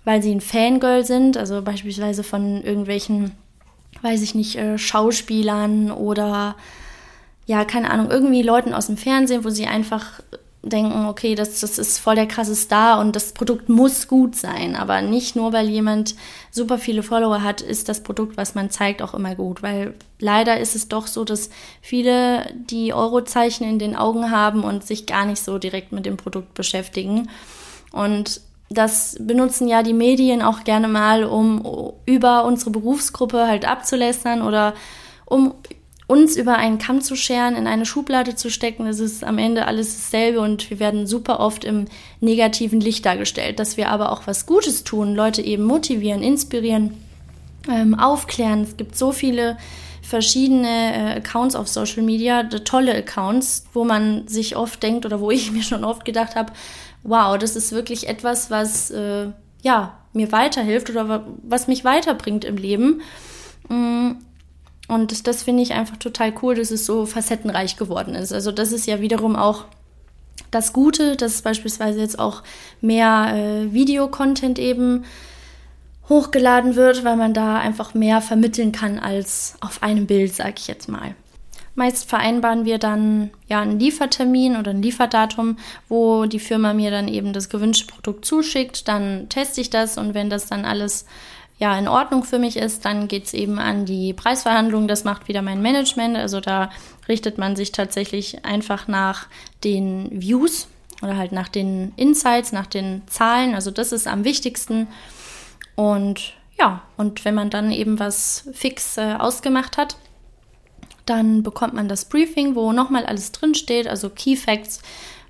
[0.05, 3.33] weil sie ein Fangirl sind, also beispielsweise von irgendwelchen,
[4.03, 6.55] weiß ich nicht, äh, Schauspielern oder
[7.47, 10.21] ja, keine Ahnung, irgendwie Leuten aus dem Fernsehen, wo sie einfach
[10.63, 14.77] denken, okay, das, das ist voll der krasse Star und das Produkt muss gut sein.
[14.77, 16.15] Aber nicht nur, weil jemand
[16.51, 19.63] super viele Follower hat, ist das Produkt, was man zeigt, auch immer gut.
[19.63, 24.85] Weil leider ist es doch so, dass viele die Eurozeichen in den Augen haben und
[24.85, 27.29] sich gar nicht so direkt mit dem Produkt beschäftigen.
[27.91, 34.43] Und das benutzen ja die Medien auch gerne mal, um über unsere Berufsgruppe halt abzulästern
[34.43, 34.75] oder
[35.27, 35.55] um
[36.13, 39.67] uns über einen Kamm zu scheren, in eine Schublade zu stecken, es ist am Ende
[39.67, 41.87] alles dasselbe und wir werden super oft im
[42.21, 43.59] negativen Licht dargestellt.
[43.59, 46.93] Dass wir aber auch was Gutes tun, Leute eben motivieren, inspirieren,
[47.67, 48.61] ähm, aufklären.
[48.61, 49.57] Es gibt so viele
[50.03, 55.31] verschiedene äh, Accounts auf Social Media, tolle Accounts, wo man sich oft denkt oder wo
[55.31, 56.53] ich mir schon oft gedacht habe,
[57.05, 59.29] wow, das ist wirklich etwas, was äh,
[59.63, 63.01] ja mir weiterhilft oder was mich weiterbringt im Leben.
[63.71, 64.11] Mm,
[64.89, 68.33] und das, das finde ich einfach total cool, dass es so facettenreich geworden ist.
[68.33, 69.65] Also das ist ja wiederum auch
[70.51, 72.43] das Gute, dass beispielsweise jetzt auch
[72.81, 75.05] mehr äh, Videocontent eben
[76.09, 80.67] hochgeladen wird, weil man da einfach mehr vermitteln kann als auf einem Bild, sage ich
[80.67, 81.15] jetzt mal.
[81.75, 85.57] Meist vereinbaren wir dann ja einen Liefertermin oder ein Lieferdatum,
[85.89, 88.89] wo die Firma mir dann eben das gewünschte Produkt zuschickt.
[88.89, 91.07] Dann teste ich das und wenn das dann alles
[91.63, 94.89] ja in Ordnung für mich ist, dann geht es eben an die Preisverhandlung.
[94.89, 96.17] Das macht wieder mein Management.
[96.17, 96.71] Also da
[97.09, 99.29] richtet man sich tatsächlich einfach nach
[99.63, 100.67] den Views
[101.03, 103.55] oder halt nach den Insights, nach den Zahlen.
[103.55, 104.89] Also das ist am wichtigsten.
[105.77, 109.97] Und ja, und wenn man dann eben was fix äh, ausgemacht hat,
[111.07, 114.83] dann bekommt man das Briefing, wo nochmal alles drinsteht, also Key Facts,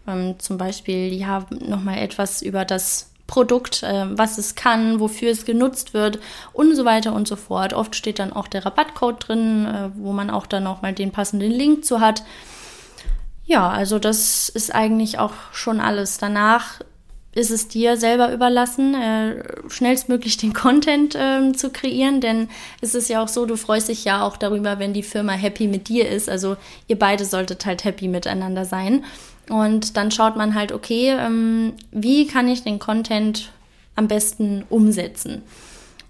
[0.07, 5.45] ähm, zum Beispiel ja nochmal etwas über das Produkt, äh, was es kann, wofür es
[5.45, 6.19] genutzt wird
[6.53, 7.73] und so weiter und so fort.
[7.73, 11.51] Oft steht dann auch der Rabattcode drin, äh, wo man auch dann nochmal den passenden
[11.51, 12.25] Link zu hat.
[13.45, 16.19] Ja, also das ist eigentlich auch schon alles.
[16.19, 16.81] Danach
[17.35, 22.49] ist es dir selber überlassen, äh, schnellstmöglich den Content äh, zu kreieren, denn
[22.81, 25.67] es ist ja auch so, du freust dich ja auch darüber, wenn die Firma happy
[25.67, 26.29] mit dir ist.
[26.29, 26.57] Also
[26.89, 29.05] ihr beide solltet halt happy miteinander sein.
[29.53, 33.53] Und dann schaut man halt, okay, ähm, wie kann ich den Content
[33.95, 35.43] am besten umsetzen?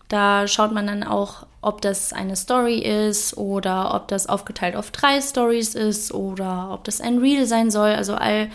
[0.09, 4.93] Da schaut man dann auch, ob das eine Story ist oder ob das aufgeteilt auf
[4.93, 7.91] drei Stories ist oder ob das ein Reel sein soll.
[7.91, 8.49] Also all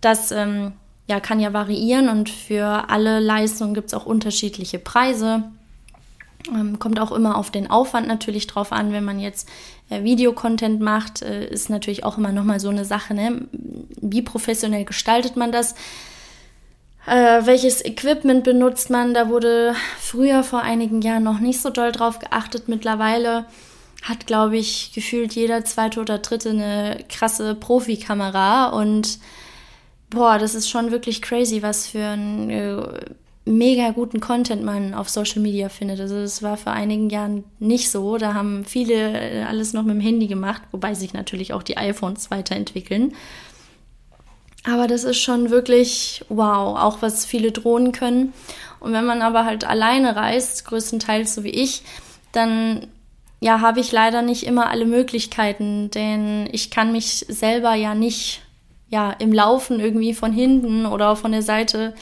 [0.00, 0.72] das ähm,
[1.06, 5.44] ja, kann ja variieren und für alle Leistungen gibt es auch unterschiedliche Preise.
[6.48, 9.48] Ähm, kommt auch immer auf den Aufwand natürlich drauf an, wenn man jetzt
[9.90, 13.48] äh, Videocontent macht, äh, ist natürlich auch immer nochmal so eine Sache, ne?
[14.00, 15.74] Wie professionell gestaltet man das?
[17.06, 19.14] Äh, welches Equipment benutzt man?
[19.14, 22.68] Da wurde früher vor einigen Jahren noch nicht so doll drauf geachtet.
[22.68, 23.46] Mittlerweile
[24.02, 29.18] hat, glaube ich, gefühlt jeder zweite oder dritte eine krasse Profikamera und
[30.10, 32.82] boah, das ist schon wirklich crazy, was für ein äh,
[33.48, 36.00] mega guten Content man auf Social Media findet.
[36.00, 38.18] Also das war vor einigen Jahren nicht so.
[38.18, 41.76] Da haben viele äh, alles noch mit dem Handy gemacht, wobei sich natürlich auch die
[41.76, 43.14] iPhones weiterentwickeln.
[44.64, 48.32] Aber das ist schon wirklich wow, auch was viele Drohnen können.
[48.80, 51.82] Und wenn man aber halt alleine reist, größtenteils so wie ich,
[52.32, 52.86] dann
[53.40, 58.42] ja, habe ich leider nicht immer alle Möglichkeiten, denn ich kann mich selber ja nicht
[58.90, 61.94] ja im Laufen irgendwie von hinten oder von der Seite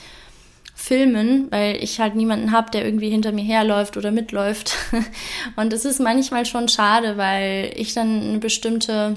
[0.87, 4.77] filmen, weil ich halt niemanden habe, der irgendwie hinter mir herläuft oder mitläuft.
[5.57, 9.17] Und es ist manchmal schon schade, weil ich dann eine bestimmte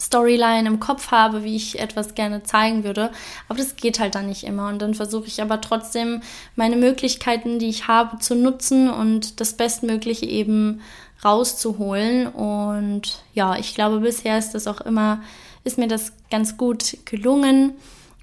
[0.00, 3.10] Storyline im Kopf habe, wie ich etwas gerne zeigen würde.
[3.48, 4.68] Aber das geht halt dann nicht immer.
[4.68, 6.22] Und dann versuche ich aber trotzdem
[6.54, 10.82] meine Möglichkeiten, die ich habe, zu nutzen und das Bestmögliche eben
[11.24, 12.28] rauszuholen.
[12.28, 15.20] Und ja, ich glaube, bisher ist das auch immer,
[15.64, 17.72] ist mir das ganz gut gelungen.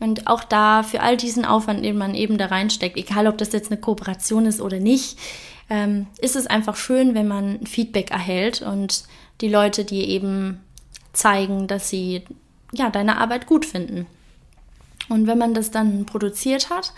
[0.03, 3.53] Und auch da für all diesen Aufwand, den man eben da reinsteckt, egal ob das
[3.53, 5.17] jetzt eine Kooperation ist oder nicht,
[5.69, 9.05] ähm, ist es einfach schön, wenn man Feedback erhält und
[9.39, 10.59] die Leute dir eben
[11.13, 12.23] zeigen, dass sie
[12.73, 14.05] ja deine Arbeit gut finden.
[15.07, 16.91] Und wenn man das dann produziert hat,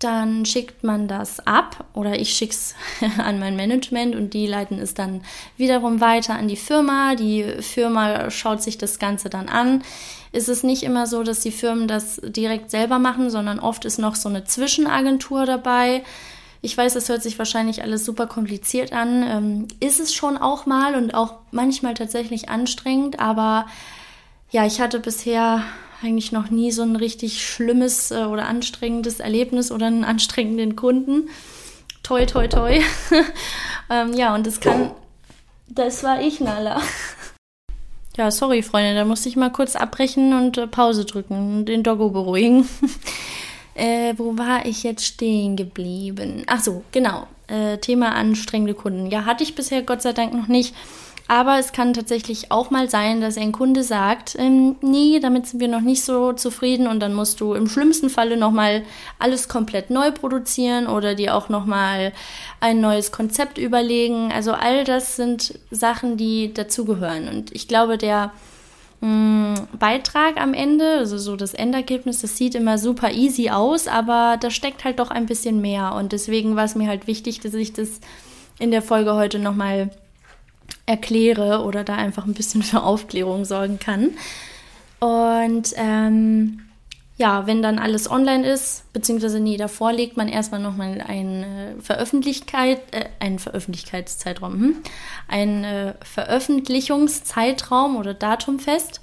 [0.00, 2.74] dann schickt man das ab oder ich schicke es
[3.18, 5.22] an mein Management und die leiten es dann
[5.56, 7.14] wiederum weiter an die Firma.
[7.14, 9.82] Die Firma schaut sich das Ganze dann an.
[10.32, 13.98] Ist es nicht immer so, dass die Firmen das direkt selber machen, sondern oft ist
[13.98, 16.02] noch so eine Zwischenagentur dabei.
[16.62, 19.22] Ich weiß, das hört sich wahrscheinlich alles super kompliziert an.
[19.22, 23.66] Ähm, ist es schon auch mal und auch manchmal tatsächlich anstrengend, aber
[24.50, 25.62] ja, ich hatte bisher
[26.02, 31.28] eigentlich noch nie so ein richtig schlimmes äh, oder anstrengendes Erlebnis oder einen anstrengenden Kunden.
[32.02, 32.80] Toi, toi, toi.
[33.90, 34.92] ähm, ja, und das kann.
[35.68, 36.80] Das war ich, Nala.
[38.16, 41.84] Ja, sorry, Freunde, da musste ich mal kurz abbrechen und äh, Pause drücken und den
[41.84, 42.68] Doggo beruhigen.
[43.74, 46.42] äh, wo war ich jetzt stehen geblieben?
[46.46, 47.28] Ach so, genau.
[47.46, 49.06] Äh, Thema anstrengende Kunden.
[49.10, 50.74] Ja, hatte ich bisher Gott sei Dank noch nicht.
[51.30, 55.60] Aber es kann tatsächlich auch mal sein, dass ein Kunde sagt, ähm, nee, damit sind
[55.60, 58.82] wir noch nicht so zufrieden und dann musst du im schlimmsten Falle nochmal
[59.20, 62.12] alles komplett neu produzieren oder dir auch nochmal
[62.58, 64.32] ein neues Konzept überlegen.
[64.32, 67.28] Also all das sind Sachen, die dazugehören.
[67.28, 68.32] Und ich glaube, der
[69.00, 73.86] mh, mm, Beitrag am Ende, also so das Endergebnis, das sieht immer super easy aus,
[73.86, 75.94] aber da steckt halt doch ein bisschen mehr.
[75.94, 78.00] Und deswegen war es mir halt wichtig, dass ich das
[78.58, 79.90] in der Folge heute nochmal
[80.86, 84.10] erkläre oder da einfach ein bisschen für Aufklärung sorgen kann.
[85.00, 86.62] Und ähm,
[87.20, 92.80] ja, wenn dann alles online ist, beziehungsweise nee, davor legt man erstmal nochmal eine Veröffentlichkeit,
[92.92, 94.76] äh, einen Veröffentlichkeitszeitraum, hm?
[95.28, 99.02] einen äh, Veröffentlichungszeitraum oder Datum fest.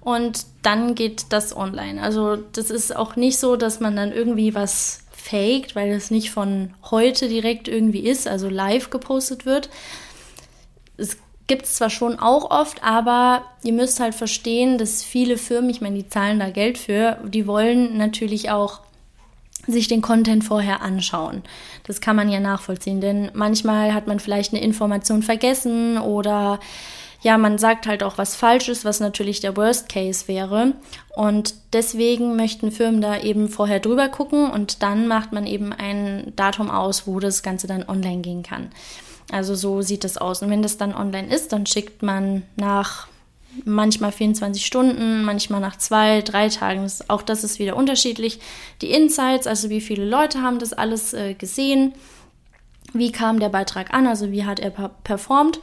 [0.00, 2.00] Und dann geht das online.
[2.00, 6.30] Also das ist auch nicht so, dass man dann irgendwie was faked, weil es nicht
[6.30, 9.68] von heute direkt irgendwie ist, also live gepostet wird.
[10.98, 15.70] Es gibt es zwar schon auch oft, aber ihr müsst halt verstehen, dass viele Firmen,
[15.70, 18.80] ich meine, die zahlen da Geld für, die wollen natürlich auch
[19.66, 21.42] sich den Content vorher anschauen.
[21.84, 26.60] Das kann man ja nachvollziehen, denn manchmal hat man vielleicht eine Information vergessen oder
[27.20, 30.74] ja, man sagt halt auch was Falsches, was natürlich der Worst Case wäre.
[31.16, 36.32] Und deswegen möchten Firmen da eben vorher drüber gucken und dann macht man eben ein
[36.36, 38.70] Datum aus, wo das Ganze dann online gehen kann.
[39.30, 40.42] Also so sieht es aus.
[40.42, 43.08] Und wenn das dann online ist, dann schickt man nach
[43.64, 46.82] manchmal 24 Stunden, manchmal nach zwei, drei Tagen.
[46.82, 48.40] Das, auch das ist wieder unterschiedlich.
[48.82, 51.92] Die Insights, also wie viele Leute haben das alles äh, gesehen,
[52.92, 55.60] wie kam der Beitrag an, also wie hat er performt.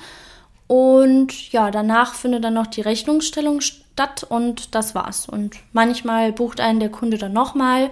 [0.68, 5.28] Und ja, danach findet dann noch die Rechnungsstellung statt und das war's.
[5.28, 7.92] Und manchmal bucht einen der Kunde dann nochmal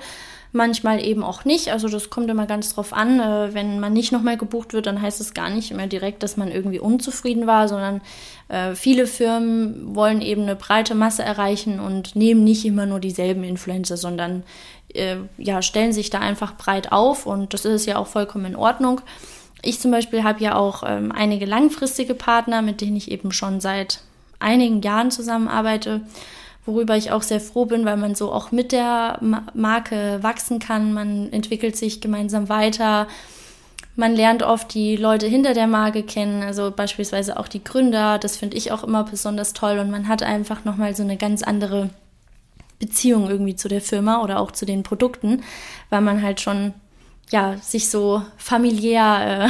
[0.54, 1.72] manchmal eben auch nicht.
[1.72, 3.20] Also das kommt immer ganz drauf an.
[3.20, 6.38] Äh, wenn man nicht nochmal gebucht wird, dann heißt es gar nicht immer direkt, dass
[6.38, 8.02] man irgendwie unzufrieden war, sondern
[8.48, 13.44] äh, viele Firmen wollen eben eine breite Masse erreichen und nehmen nicht immer nur dieselben
[13.44, 14.44] Influencer, sondern
[14.94, 18.56] äh, ja, stellen sich da einfach breit auf und das ist ja auch vollkommen in
[18.56, 19.02] Ordnung.
[19.64, 23.60] Ich zum Beispiel habe ja auch ähm, einige langfristige Partner, mit denen ich eben schon
[23.60, 24.02] seit
[24.40, 26.02] einigen Jahren zusammenarbeite
[26.66, 29.20] worüber ich auch sehr froh bin, weil man so auch mit der
[29.54, 30.94] Marke wachsen kann.
[30.94, 33.08] Man entwickelt sich gemeinsam weiter.
[33.96, 38.18] Man lernt oft die Leute hinter der Marke kennen, also beispielsweise auch die Gründer.
[38.18, 41.44] Das finde ich auch immer besonders toll und man hat einfach nochmal so eine ganz
[41.44, 41.90] andere
[42.80, 45.44] Beziehung irgendwie zu der Firma oder auch zu den Produkten,
[45.90, 46.74] weil man halt schon
[47.30, 49.50] ja sich so familiär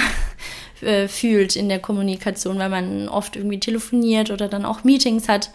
[0.81, 5.29] äh, äh, fühlt in der Kommunikation, weil man oft irgendwie telefoniert oder dann auch Meetings
[5.29, 5.51] hat.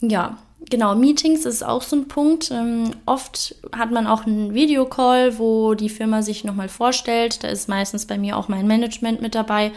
[0.00, 0.38] Ja,
[0.70, 2.50] genau, Meetings ist auch so ein Punkt.
[2.50, 7.42] Ähm, oft hat man auch einen Videocall, wo die Firma sich nochmal vorstellt.
[7.44, 9.72] Da ist meistens bei mir auch mein Management mit dabei.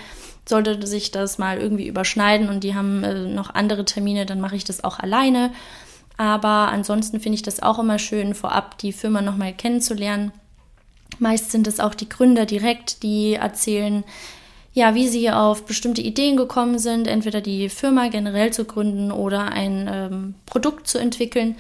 [0.47, 4.55] Sollte sich das mal irgendwie überschneiden und die haben äh, noch andere Termine, dann mache
[4.55, 5.51] ich das auch alleine.
[6.17, 10.34] Aber ansonsten finde ich das auch immer schön, vorab die Firma nochmal kennenzulernen.
[11.17, 14.03] Meist sind es auch die Gründer direkt, die erzählen,
[14.73, 19.51] ja, wie sie auf bestimmte Ideen gekommen sind, entweder die Firma generell zu gründen oder
[19.51, 21.55] ein ähm, Produkt zu entwickeln.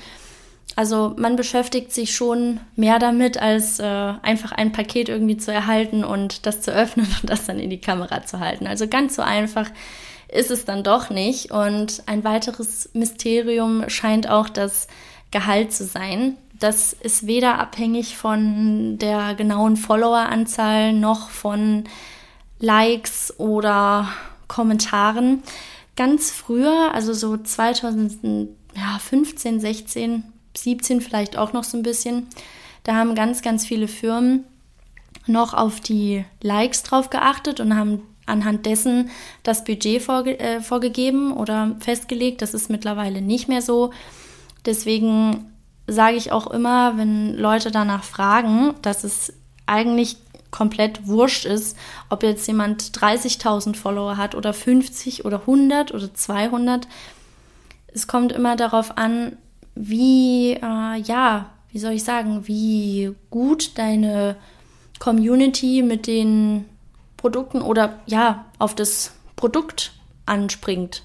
[0.75, 6.03] Also man beschäftigt sich schon mehr damit, als äh, einfach ein Paket irgendwie zu erhalten
[6.03, 8.67] und das zu öffnen und das dann in die Kamera zu halten.
[8.67, 9.69] Also ganz so einfach
[10.31, 11.51] ist es dann doch nicht.
[11.51, 14.87] Und ein weiteres Mysterium scheint auch das
[15.31, 16.37] Gehalt zu sein.
[16.59, 21.85] Das ist weder abhängig von der genauen Followeranzahl noch von
[22.59, 24.09] Likes oder
[24.47, 25.43] Kommentaren.
[25.95, 30.23] Ganz früher, also so 2015, 16,
[30.55, 32.27] 17 vielleicht auch noch so ein bisschen,
[32.83, 34.45] da haben ganz, ganz viele Firmen
[35.25, 39.09] noch auf die Likes drauf geachtet und haben anhand dessen
[39.43, 42.41] das Budget vorge äh, vorgegeben oder festgelegt.
[42.41, 43.91] Das ist mittlerweile nicht mehr so.
[44.65, 45.51] Deswegen
[45.87, 49.33] sage ich auch immer, wenn Leute danach fragen, dass es
[49.65, 50.17] eigentlich
[50.51, 51.77] komplett wurscht ist,
[52.09, 56.87] ob jetzt jemand 30.000 Follower hat oder 50 oder 100 oder 200.
[57.87, 59.37] Es kommt immer darauf an,
[59.75, 64.35] wie, äh, ja, wie soll ich sagen, wie gut deine
[64.99, 66.65] Community mit den
[67.17, 69.93] Produkten oder ja, auf das Produkt
[70.25, 71.03] anspringt.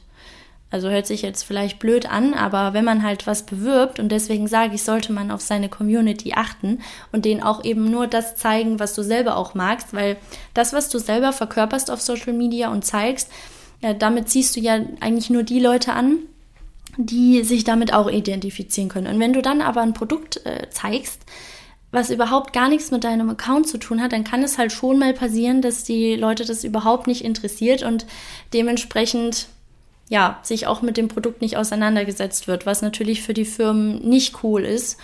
[0.75, 4.49] Also hört sich jetzt vielleicht blöd an, aber wenn man halt was bewirbt und deswegen
[4.49, 6.81] sage ich, sollte man auf seine Community achten
[7.13, 10.17] und denen auch eben nur das zeigen, was du selber auch magst, weil
[10.53, 13.31] das, was du selber verkörperst auf Social Media und zeigst,
[13.83, 16.19] ja, damit ziehst du ja eigentlich nur die Leute an,
[16.97, 19.07] die sich damit auch identifizieren können.
[19.07, 21.21] Und wenn du dann aber ein Produkt äh, zeigst,
[21.93, 24.99] was überhaupt gar nichts mit deinem Account zu tun hat, dann kann es halt schon
[24.99, 28.07] mal passieren, dass die Leute das überhaupt nicht interessiert und
[28.53, 29.47] dementsprechend
[30.09, 34.43] ja, sich auch mit dem Produkt nicht auseinandergesetzt wird, was natürlich für die Firmen nicht
[34.43, 34.99] cool ist.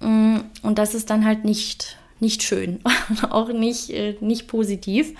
[0.00, 2.80] Mm, und das ist dann halt nicht, nicht schön,
[3.30, 5.14] auch nicht, äh, nicht positiv.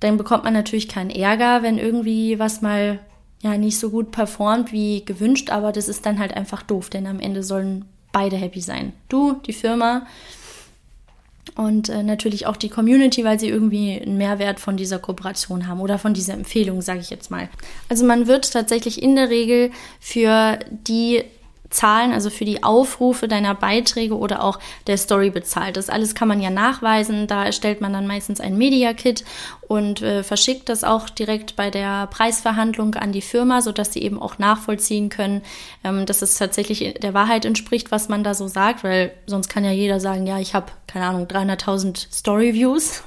[0.00, 3.00] Dann bekommt man natürlich keinen Ärger, wenn irgendwie was mal
[3.42, 7.06] ja nicht so gut performt wie gewünscht, aber das ist dann halt einfach doof, denn
[7.06, 8.92] am Ende sollen beide happy sein.
[9.08, 10.06] Du, die Firma
[11.56, 15.80] und äh, natürlich auch die Community, weil sie irgendwie einen Mehrwert von dieser Kooperation haben
[15.80, 17.48] oder von dieser Empfehlung, sage ich jetzt mal.
[17.88, 21.24] Also man wird tatsächlich in der Regel für die
[21.70, 25.76] Zahlen, also für die Aufrufe deiner Beiträge oder auch der Story bezahlt.
[25.76, 27.26] Das alles kann man ja nachweisen.
[27.26, 29.24] Da erstellt man dann meistens ein Media Kit
[29.70, 34.20] und äh, verschickt das auch direkt bei der Preisverhandlung an die Firma, sodass sie eben
[34.20, 35.42] auch nachvollziehen können,
[35.84, 39.64] ähm, dass es tatsächlich der Wahrheit entspricht, was man da so sagt, weil sonst kann
[39.64, 43.04] ja jeder sagen, ja, ich habe keine Ahnung 300.000 Story Views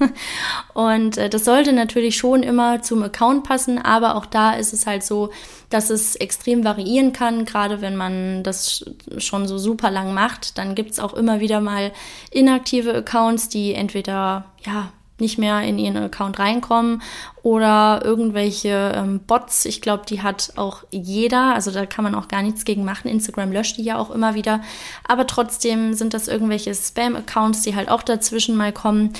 [0.74, 4.88] und äh, das sollte natürlich schon immer zum Account passen, aber auch da ist es
[4.88, 5.32] halt so,
[5.74, 8.86] dass es extrem variieren kann, gerade wenn man das
[9.17, 11.91] schon so super lang macht, dann gibt es auch immer wieder mal
[12.32, 17.01] inaktive Accounts, die entweder ja nicht mehr in ihren Account reinkommen
[17.43, 19.65] oder irgendwelche ähm, Bots.
[19.65, 21.53] Ich glaube, die hat auch jeder.
[21.53, 23.07] Also da kann man auch gar nichts gegen machen.
[23.07, 24.61] Instagram löscht die ja auch immer wieder.
[25.07, 29.13] Aber trotzdem sind das irgendwelche Spam-Accounts, die halt auch dazwischen mal kommen.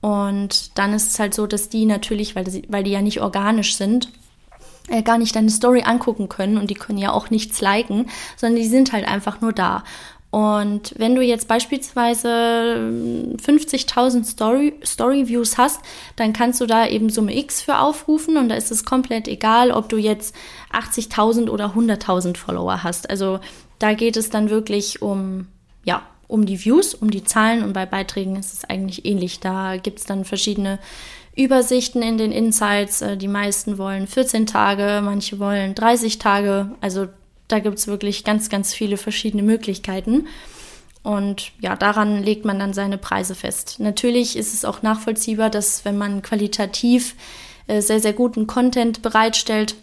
[0.00, 3.20] Und dann ist es halt so, dass die natürlich, weil, die, weil die ja nicht
[3.20, 4.10] organisch sind,
[4.88, 8.60] äh, gar nicht deine Story angucken können und die können ja auch nichts liken, sondern
[8.60, 9.84] die sind halt einfach nur da.
[10.30, 15.80] Und wenn du jetzt beispielsweise 50.000 ähm, Story, Story Views hast,
[16.16, 19.70] dann kannst du da eben Summe X für aufrufen und da ist es komplett egal,
[19.70, 20.34] ob du jetzt
[20.72, 23.08] 80.000 oder 100.000 Follower hast.
[23.08, 23.40] Also
[23.78, 25.46] da geht es dann wirklich um,
[25.84, 29.40] ja, um die Views, um die Zahlen und bei Beiträgen ist es eigentlich ähnlich.
[29.40, 30.78] Da gibt es dann verschiedene
[31.38, 33.00] Übersichten in den Insights.
[33.00, 36.72] Äh, die meisten wollen 14 Tage, manche wollen 30 Tage.
[36.80, 37.06] Also
[37.46, 40.26] da gibt es wirklich ganz, ganz viele verschiedene Möglichkeiten.
[41.02, 43.76] Und ja, daran legt man dann seine Preise fest.
[43.78, 47.14] Natürlich ist es auch nachvollziehbar, dass wenn man qualitativ
[47.68, 49.76] äh, sehr, sehr guten Content bereitstellt,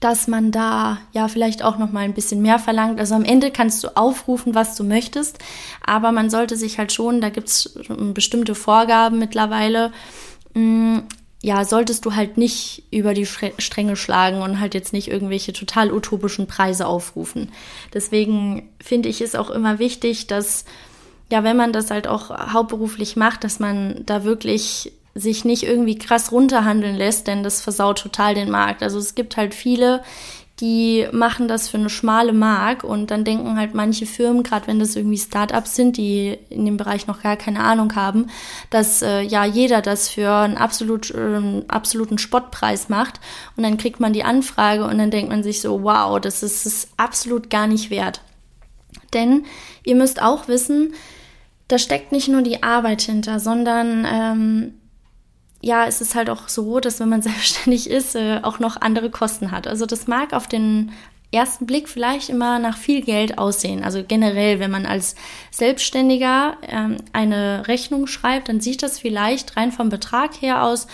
[0.00, 2.98] dass man da ja vielleicht auch noch mal ein bisschen mehr verlangt.
[2.98, 5.38] Also am Ende kannst du aufrufen, was du möchtest,
[5.84, 7.78] aber man sollte sich halt schon, da gibt es
[8.12, 9.92] bestimmte Vorgaben mittlerweile,
[10.54, 10.98] mm,
[11.44, 15.92] ja, solltest du halt nicht über die Stränge schlagen und halt jetzt nicht irgendwelche total
[15.92, 17.52] utopischen Preise aufrufen.
[17.92, 20.64] Deswegen finde ich es auch immer wichtig, dass,
[21.30, 25.98] ja, wenn man das halt auch hauptberuflich macht, dass man da wirklich sich nicht irgendwie
[25.98, 28.82] krass runterhandeln lässt, denn das versaut total den Markt.
[28.82, 30.02] Also es gibt halt viele,
[30.60, 34.78] die machen das für eine schmale Mark und dann denken halt manche Firmen, gerade wenn
[34.78, 38.28] das irgendwie Startups sind, die in dem Bereich noch gar keine Ahnung haben,
[38.70, 43.18] dass äh, ja jeder das für einen absolut, äh, absoluten Spottpreis macht
[43.56, 46.66] und dann kriegt man die Anfrage und dann denkt man sich so, wow, das ist
[46.66, 48.20] es absolut gar nicht wert.
[49.12, 49.44] Denn
[49.84, 50.94] ihr müsst auch wissen,
[51.66, 54.74] da steckt nicht nur die Arbeit hinter, sondern ähm,
[55.64, 59.10] ja, es ist halt auch so, dass wenn man selbstständig ist, äh, auch noch andere
[59.10, 59.66] Kosten hat.
[59.66, 60.92] Also das mag auf den
[61.32, 63.82] ersten Blick vielleicht immer nach viel Geld aussehen.
[63.82, 65.16] Also generell, wenn man als
[65.50, 70.86] Selbstständiger ähm, eine Rechnung schreibt, dann sieht das vielleicht rein vom Betrag her aus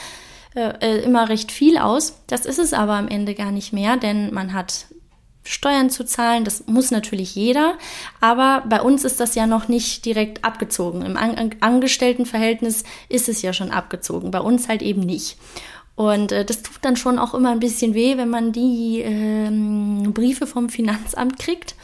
[0.54, 2.22] äh, äh immer recht viel aus.
[2.26, 4.86] Das ist es aber am Ende gar nicht mehr, denn man hat
[5.44, 6.44] Steuern zu zahlen.
[6.44, 7.74] Das muss natürlich jeder,
[8.20, 11.02] aber bei uns ist das ja noch nicht direkt abgezogen.
[11.02, 15.36] Im An Angestelltenverhältnis ist es ja schon abgezogen, bei uns halt eben nicht.
[15.96, 19.50] Und äh, das tut dann schon auch immer ein bisschen weh, wenn man die äh,
[20.10, 21.74] Briefe vom Finanzamt kriegt.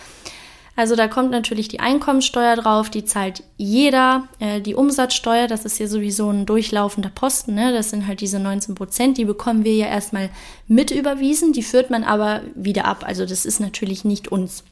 [0.76, 4.28] Also da kommt natürlich die Einkommensteuer drauf, die zahlt jeder.
[4.38, 7.72] Äh, die Umsatzsteuer, das ist ja sowieso ein durchlaufender Posten, ne?
[7.72, 10.28] das sind halt diese 19 Prozent, die bekommen wir ja erstmal
[10.68, 13.04] mit überwiesen, die führt man aber wieder ab.
[13.06, 14.62] Also das ist natürlich nicht uns.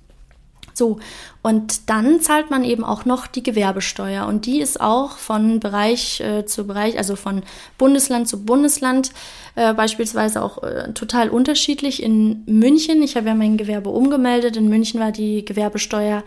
[0.77, 0.99] So,
[1.41, 6.20] und dann zahlt man eben auch noch die Gewerbesteuer und die ist auch von Bereich
[6.20, 7.45] äh, zu Bereich, also von
[7.79, 9.12] Bundesland zu Bundesland
[9.55, 12.03] äh, beispielsweise auch äh, total unterschiedlich.
[12.03, 16.25] In München, ich habe ja mein Gewerbe umgemeldet, in München war die Gewerbesteuer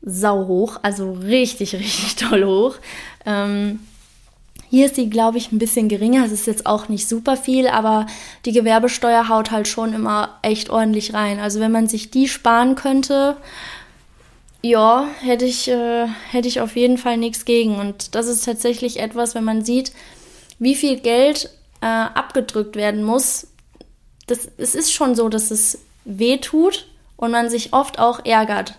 [0.00, 2.76] sau hoch, also richtig, richtig toll hoch.
[3.26, 3.78] Ähm,
[4.72, 6.24] hier ist sie, glaube ich, ein bisschen geringer.
[6.24, 8.06] Es ist jetzt auch nicht super viel, aber
[8.46, 11.40] die Gewerbesteuer haut halt schon immer echt ordentlich rein.
[11.40, 13.36] Also wenn man sich die sparen könnte,
[14.62, 17.76] ja, hätte ich, äh, hätte ich auf jeden Fall nichts gegen.
[17.76, 19.92] Und das ist tatsächlich etwas, wenn man sieht,
[20.58, 21.50] wie viel Geld
[21.80, 23.48] äh, abgedrückt werden muss,
[24.26, 26.86] das, es ist schon so, dass es weh tut
[27.16, 28.74] und man sich oft auch ärgert.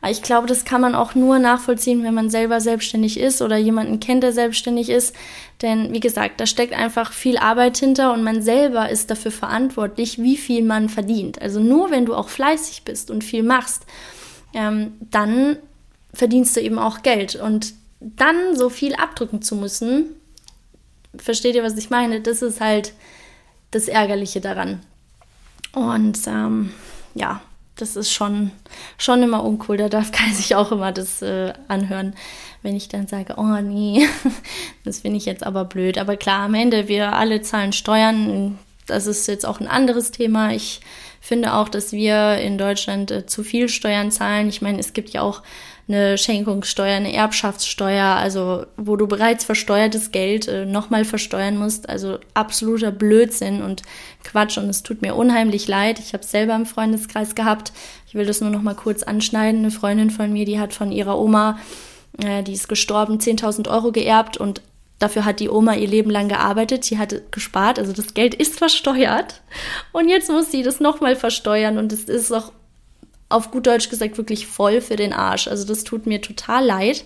[0.00, 3.56] Aber ich glaube, das kann man auch nur nachvollziehen, wenn man selber selbstständig ist oder
[3.56, 5.14] jemanden kennt, der selbstständig ist.
[5.62, 10.18] Denn wie gesagt, da steckt einfach viel Arbeit hinter und man selber ist dafür verantwortlich,
[10.18, 11.40] wie viel man verdient.
[11.40, 13.86] Also nur wenn du auch fleißig bist und viel machst,
[14.56, 15.58] ähm, dann
[16.12, 17.36] verdienst du eben auch Geld.
[17.36, 20.06] Und dann so viel abdrücken zu müssen,
[21.16, 22.20] versteht ihr, was ich meine?
[22.20, 22.94] Das ist halt
[23.70, 24.80] das Ärgerliche daran.
[25.72, 26.72] Und ähm,
[27.14, 27.42] ja,
[27.76, 28.50] das ist schon,
[28.96, 29.76] schon immer uncool.
[29.76, 32.14] Da darf Kai sich auch immer das äh, anhören,
[32.62, 34.08] wenn ich dann sage, oh nee,
[34.84, 35.98] das finde ich jetzt aber blöd.
[35.98, 38.58] Aber klar, am Ende, wir alle zahlen Steuern.
[38.86, 40.52] Das ist jetzt auch ein anderes Thema.
[40.52, 40.80] Ich
[41.26, 44.48] finde auch, dass wir in Deutschland äh, zu viel Steuern zahlen.
[44.48, 45.42] Ich meine, es gibt ja auch
[45.88, 51.88] eine Schenkungssteuer, eine Erbschaftssteuer, also wo du bereits versteuertes Geld äh, nochmal versteuern musst.
[51.88, 53.82] Also absoluter Blödsinn und
[54.24, 55.98] Quatsch und es tut mir unheimlich leid.
[55.98, 57.72] Ich habe es selber im Freundeskreis gehabt.
[58.06, 59.60] Ich will das nur noch mal kurz anschneiden.
[59.60, 61.58] Eine Freundin von mir, die hat von ihrer Oma,
[62.22, 64.62] äh, die ist gestorben, 10.000 Euro geerbt und
[64.98, 68.58] Dafür hat die Oma ihr Leben lang gearbeitet, sie hat gespart, also das Geld ist
[68.58, 69.42] versteuert.
[69.92, 72.52] Und jetzt muss sie das nochmal versteuern und es ist auch
[73.28, 75.48] auf gut Deutsch gesagt wirklich voll für den Arsch.
[75.48, 77.04] Also das tut mir total leid.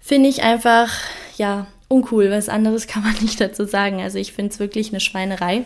[0.00, 0.90] Finde ich einfach,
[1.36, 2.30] ja, uncool.
[2.30, 4.00] Was anderes kann man nicht dazu sagen.
[4.00, 5.64] Also ich finde es wirklich eine Schweinerei.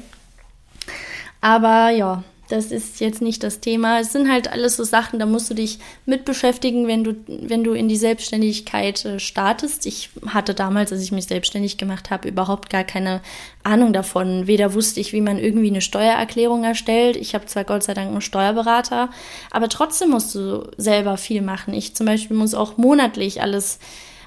[1.41, 2.23] Aber ja,
[2.53, 3.99] das ist jetzt nicht das Thema.
[3.99, 7.65] Es sind halt alles so Sachen, da musst du dich mit beschäftigen, wenn du, wenn
[7.65, 9.87] du in die Selbstständigkeit äh, startest.
[9.87, 13.23] Ich hatte damals, als ich mich selbstständig gemacht habe, überhaupt gar keine
[13.63, 14.47] Ahnung davon.
[14.47, 17.17] Weder wusste ich, wie man irgendwie eine Steuererklärung erstellt.
[17.17, 19.09] Ich habe zwar Gott sei Dank einen Steuerberater,
[19.51, 21.73] aber trotzdem musst du selber viel machen.
[21.73, 23.79] Ich zum Beispiel muss auch monatlich alles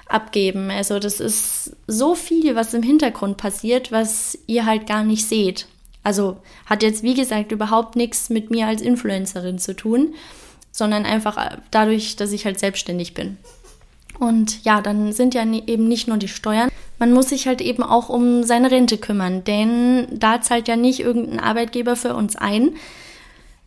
[0.08, 0.72] abgeben.
[0.72, 5.68] Also das ist so viel, was im Hintergrund passiert, was ihr halt gar nicht seht.
[6.06, 6.36] Also
[6.66, 10.14] hat jetzt, wie gesagt, überhaupt nichts mit mir als Influencerin zu tun,
[10.70, 13.38] sondern einfach äh, dadurch, dass ich halt selbstständig bin.
[14.20, 17.82] Und ja, dann sind ja eben nicht nur die Steuern, man muss sich halt eben
[17.82, 22.76] auch um seine Rente kümmern, denn da zahlt ja nicht irgendein Arbeitgeber für uns ein,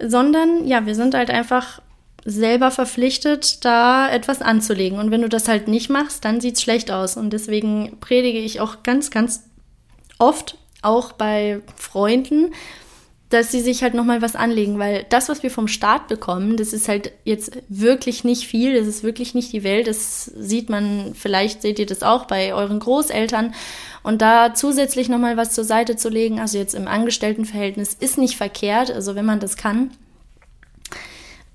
[0.01, 1.81] sondern ja, wir sind halt einfach
[2.23, 4.97] selber verpflichtet, da etwas anzulegen.
[4.97, 7.17] Und wenn du das halt nicht machst, dann sieht es schlecht aus.
[7.17, 9.43] Und deswegen predige ich auch ganz, ganz
[10.19, 12.53] oft auch bei Freunden,
[13.29, 16.73] dass sie sich halt nochmal was anlegen, weil das, was wir vom Staat bekommen, das
[16.73, 21.13] ist halt jetzt wirklich nicht viel, das ist wirklich nicht die Welt, das sieht man,
[21.13, 23.53] vielleicht seht ihr das auch bei euren Großeltern
[24.01, 28.35] und da zusätzlich nochmal was zur Seite zu legen, also jetzt im Angestelltenverhältnis, ist nicht
[28.35, 29.91] verkehrt, also wenn man das kann.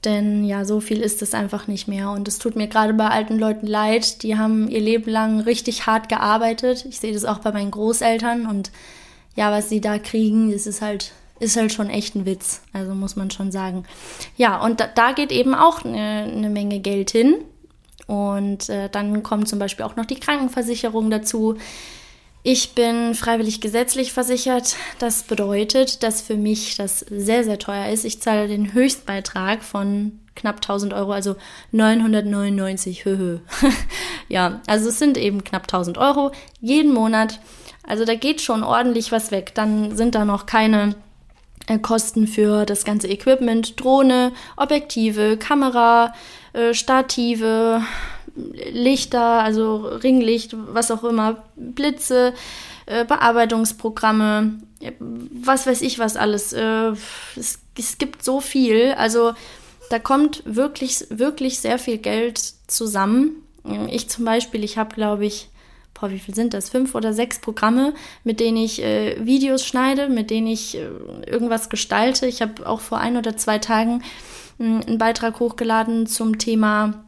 [0.05, 2.11] Denn ja, so viel ist es einfach nicht mehr.
[2.11, 4.23] Und es tut mir gerade bei alten Leuten leid.
[4.23, 6.85] Die haben ihr Leben lang richtig hart gearbeitet.
[6.87, 8.71] Ich sehe das auch bei meinen Großeltern und
[9.35, 12.63] ja, was sie da kriegen, das ist halt, ist halt schon echt ein Witz.
[12.73, 13.85] Also muss man schon sagen.
[14.37, 17.37] Ja, und da, da geht eben auch eine, eine Menge Geld hin.
[18.07, 21.57] Und äh, dann kommt zum Beispiel auch noch die Krankenversicherung dazu.
[22.43, 24.77] Ich bin freiwillig gesetzlich versichert.
[24.99, 28.05] Das bedeutet, dass für mich das sehr, sehr teuer ist.
[28.05, 31.37] Ich zahle den Höchstbeitrag von knapp 1000 Euro, also
[31.73, 33.07] 999.
[33.07, 33.39] Höhö.
[34.29, 37.41] ja, also es sind eben knapp 1000 Euro jeden Monat.
[37.87, 39.53] Also da geht schon ordentlich was weg.
[39.55, 40.95] Dann sind da noch keine
[41.67, 46.15] äh, Kosten für das ganze Equipment, Drohne, Objektive, Kamera,
[46.53, 47.83] äh, Stative,
[48.35, 52.35] Lichter, also Ringlicht, was auch immer, Blitze,
[52.87, 54.59] äh, Bearbeitungsprogramme,
[54.99, 56.53] was weiß ich was alles.
[56.53, 56.93] Äh,
[57.37, 58.93] es, es gibt so viel.
[58.99, 59.35] Also
[59.91, 63.37] da kommt wirklich, wirklich sehr viel Geld zusammen.
[63.89, 65.49] Ich zum Beispiel, ich habe, glaube ich,
[65.95, 66.69] boah, wie viel sind das?
[66.69, 70.89] Fünf oder sechs Programme, mit denen ich äh, Videos schneide, mit denen ich äh,
[71.27, 72.27] irgendwas gestalte.
[72.27, 74.03] Ich habe auch vor ein oder zwei Tagen
[74.59, 77.05] äh, einen Beitrag hochgeladen zum Thema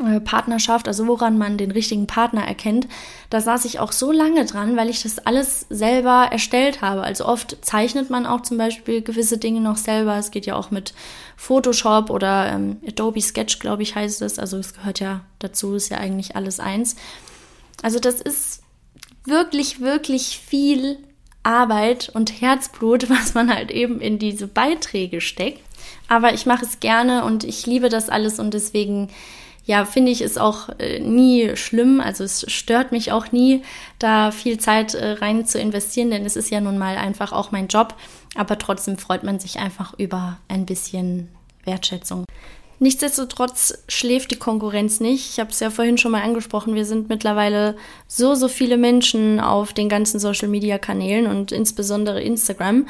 [0.00, 2.88] äh, Partnerschaft, also woran man den richtigen Partner erkennt.
[3.28, 7.02] Da saß ich auch so lange dran, weil ich das alles selber erstellt habe.
[7.02, 10.16] Also oft zeichnet man auch zum Beispiel gewisse Dinge noch selber.
[10.16, 10.94] Es geht ja auch mit
[11.36, 14.38] Photoshop oder ähm, Adobe Sketch, glaube ich, heißt es.
[14.38, 16.96] Also es gehört ja dazu, ist ja eigentlich alles eins.
[17.82, 18.62] Also das ist
[19.24, 20.98] wirklich, wirklich viel
[21.42, 25.60] Arbeit und Herzblut, was man halt eben in diese Beiträge steckt.
[26.08, 29.08] Aber ich mache es gerne und ich liebe das alles und deswegen,
[29.64, 32.00] ja, finde ich es auch äh, nie schlimm.
[32.00, 33.62] Also es stört mich auch nie,
[33.98, 37.50] da viel Zeit äh, rein zu investieren, denn es ist ja nun mal einfach auch
[37.50, 37.94] mein Job.
[38.34, 41.28] Aber trotzdem freut man sich einfach über ein bisschen
[41.64, 42.24] Wertschätzung.
[42.82, 45.30] Nichtsdestotrotz schläft die Konkurrenz nicht.
[45.30, 46.74] Ich habe es ja vorhin schon mal angesprochen.
[46.74, 47.76] Wir sind mittlerweile
[48.08, 52.88] so, so viele Menschen auf den ganzen Social-Media-Kanälen und insbesondere Instagram.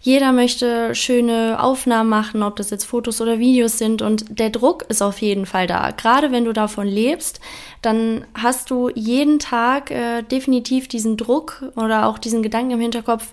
[0.00, 4.02] Jeder möchte schöne Aufnahmen machen, ob das jetzt Fotos oder Videos sind.
[4.02, 5.92] Und der Druck ist auf jeden Fall da.
[5.92, 7.38] Gerade wenn du davon lebst,
[7.80, 13.28] dann hast du jeden Tag äh, definitiv diesen Druck oder auch diesen Gedanken im Hinterkopf,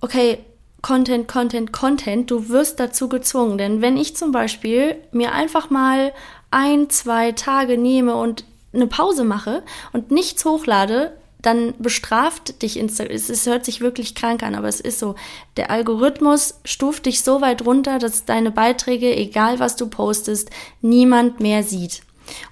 [0.00, 0.38] okay,
[0.84, 3.56] Content, Content, Content, du wirst dazu gezwungen.
[3.56, 6.12] Denn wenn ich zum Beispiel mir einfach mal
[6.50, 9.62] ein, zwei Tage nehme und eine Pause mache
[9.94, 13.16] und nichts hochlade, dann bestraft dich Instagram.
[13.16, 15.14] Es, es, hört sich wirklich krank an, aber es ist so.
[15.56, 20.50] Der Algorithmus stuft dich so weit runter, dass deine Beiträge, egal was du postest,
[20.82, 22.02] niemand mehr sieht.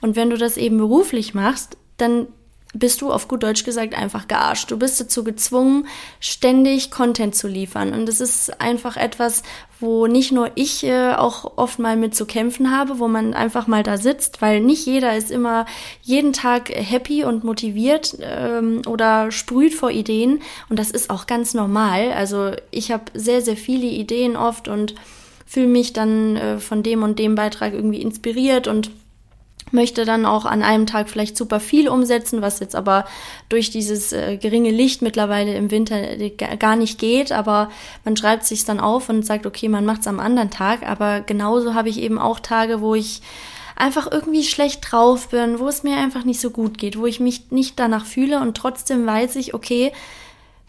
[0.00, 2.28] Und wenn du das eben beruflich machst, dann
[2.74, 4.70] bist du auf gut Deutsch gesagt einfach gearscht.
[4.70, 5.86] Du bist dazu gezwungen,
[6.20, 7.92] ständig Content zu liefern.
[7.92, 9.42] Und es ist einfach etwas,
[9.78, 13.66] wo nicht nur ich äh, auch oft mal mit zu kämpfen habe, wo man einfach
[13.66, 15.66] mal da sitzt, weil nicht jeder ist immer
[16.02, 20.40] jeden Tag happy und motiviert ähm, oder sprüht vor Ideen.
[20.70, 22.12] Und das ist auch ganz normal.
[22.12, 24.94] Also ich habe sehr, sehr viele Ideen oft und
[25.44, 28.90] fühle mich dann äh, von dem und dem Beitrag irgendwie inspiriert und
[29.72, 33.06] möchte dann auch an einem Tag vielleicht super viel umsetzen, was jetzt aber
[33.48, 37.32] durch dieses äh, geringe Licht mittlerweile im Winter äh, gar nicht geht.
[37.32, 37.70] Aber
[38.04, 40.88] man schreibt sich dann auf und sagt, okay, man macht es am anderen Tag.
[40.88, 43.22] Aber genauso habe ich eben auch Tage, wo ich
[43.76, 47.20] einfach irgendwie schlecht drauf bin, wo es mir einfach nicht so gut geht, wo ich
[47.20, 49.92] mich nicht danach fühle und trotzdem weiß ich, okay,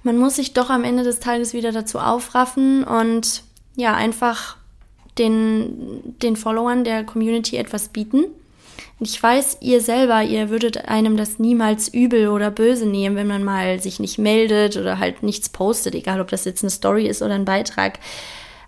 [0.03, 3.43] man muss sich doch am Ende des Tages wieder dazu aufraffen und
[3.75, 4.57] ja, einfach
[5.17, 8.25] den, den Followern der Community etwas bieten
[9.07, 13.43] ich weiß, ihr selber, ihr würdet einem das niemals übel oder böse nehmen, wenn man
[13.43, 17.21] mal sich nicht meldet oder halt nichts postet, egal ob das jetzt eine Story ist
[17.21, 17.99] oder ein Beitrag.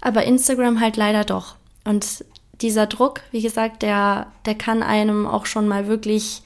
[0.01, 1.55] Aber Instagram halt leider doch.
[1.83, 2.25] Und
[2.61, 6.41] dieser Druck, wie gesagt, der, der kann einem auch schon mal wirklich,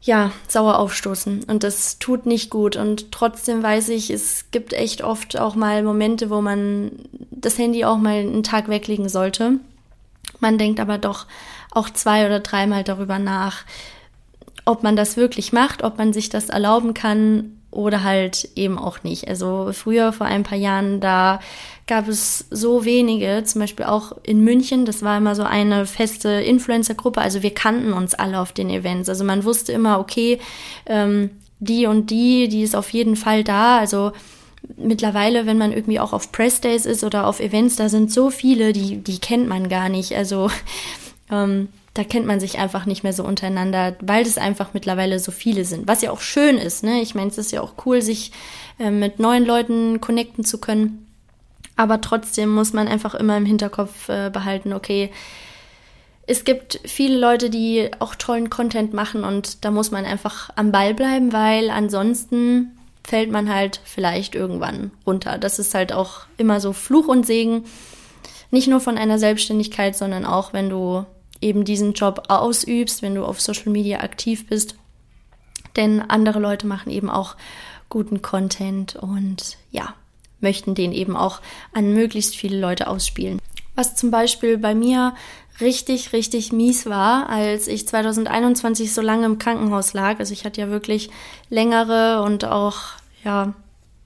[0.00, 1.44] ja, sauer aufstoßen.
[1.44, 2.76] Und das tut nicht gut.
[2.76, 6.92] Und trotzdem weiß ich, es gibt echt oft auch mal Momente, wo man
[7.30, 9.58] das Handy auch mal einen Tag weglegen sollte.
[10.40, 11.26] Man denkt aber doch,
[11.72, 13.64] auch zwei oder dreimal darüber nach,
[14.64, 19.02] ob man das wirklich macht, ob man sich das erlauben kann oder halt eben auch
[19.02, 19.28] nicht.
[19.28, 21.40] Also früher, vor ein paar Jahren, da
[21.86, 26.28] gab es so wenige, zum Beispiel auch in München, das war immer so eine feste
[26.28, 29.08] Influencer-Gruppe, also wir kannten uns alle auf den Events.
[29.08, 30.38] Also man wusste immer, okay,
[30.86, 33.78] ähm, die und die, die ist auf jeden Fall da.
[33.78, 34.12] Also
[34.76, 38.30] mittlerweile, wenn man irgendwie auch auf Press Days ist oder auf Events, da sind so
[38.30, 40.14] viele, die, die kennt man gar nicht.
[40.14, 40.50] Also
[41.32, 45.32] ähm, da kennt man sich einfach nicht mehr so untereinander, weil es einfach mittlerweile so
[45.32, 45.88] viele sind.
[45.88, 47.02] Was ja auch schön ist, ne?
[47.02, 48.32] Ich meine, es ist ja auch cool, sich
[48.78, 51.06] äh, mit neuen Leuten connecten zu können.
[51.76, 55.10] Aber trotzdem muss man einfach immer im Hinterkopf äh, behalten, okay,
[56.26, 60.70] es gibt viele Leute, die auch tollen Content machen und da muss man einfach am
[60.70, 65.36] Ball bleiben, weil ansonsten fällt man halt vielleicht irgendwann runter.
[65.38, 67.64] Das ist halt auch immer so Fluch und Segen.
[68.50, 71.04] Nicht nur von einer Selbstständigkeit, sondern auch, wenn du
[71.42, 74.76] eben diesen Job ausübst, wenn du auf Social Media aktiv bist.
[75.76, 77.36] Denn andere Leute machen eben auch
[77.88, 79.94] guten Content und ja,
[80.40, 81.40] möchten den eben auch
[81.72, 83.40] an möglichst viele Leute ausspielen.
[83.74, 85.14] Was zum Beispiel bei mir
[85.60, 90.18] richtig, richtig mies war, als ich 2021 so lange im Krankenhaus lag.
[90.18, 91.10] Also ich hatte ja wirklich
[91.48, 92.80] längere und auch,
[93.24, 93.54] ja,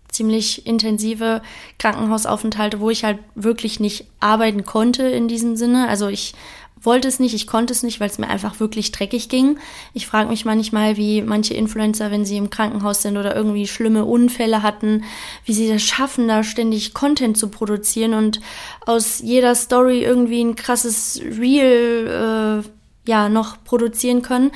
[0.08, 1.42] ziemlich intensive
[1.78, 5.88] Krankenhausaufenthalte, wo ich halt wirklich nicht arbeiten konnte in diesem Sinne.
[5.88, 6.34] Also ich
[6.80, 9.58] wollte es nicht, ich konnte es nicht, weil es mir einfach wirklich dreckig ging.
[9.94, 14.04] Ich frage mich manchmal, wie manche Influencer, wenn sie im Krankenhaus sind oder irgendwie schlimme
[14.04, 15.04] Unfälle hatten,
[15.44, 18.40] wie sie das schaffen, da ständig Content zu produzieren und
[18.84, 24.52] aus jeder Story irgendwie ein krasses Reel äh, ja noch produzieren können.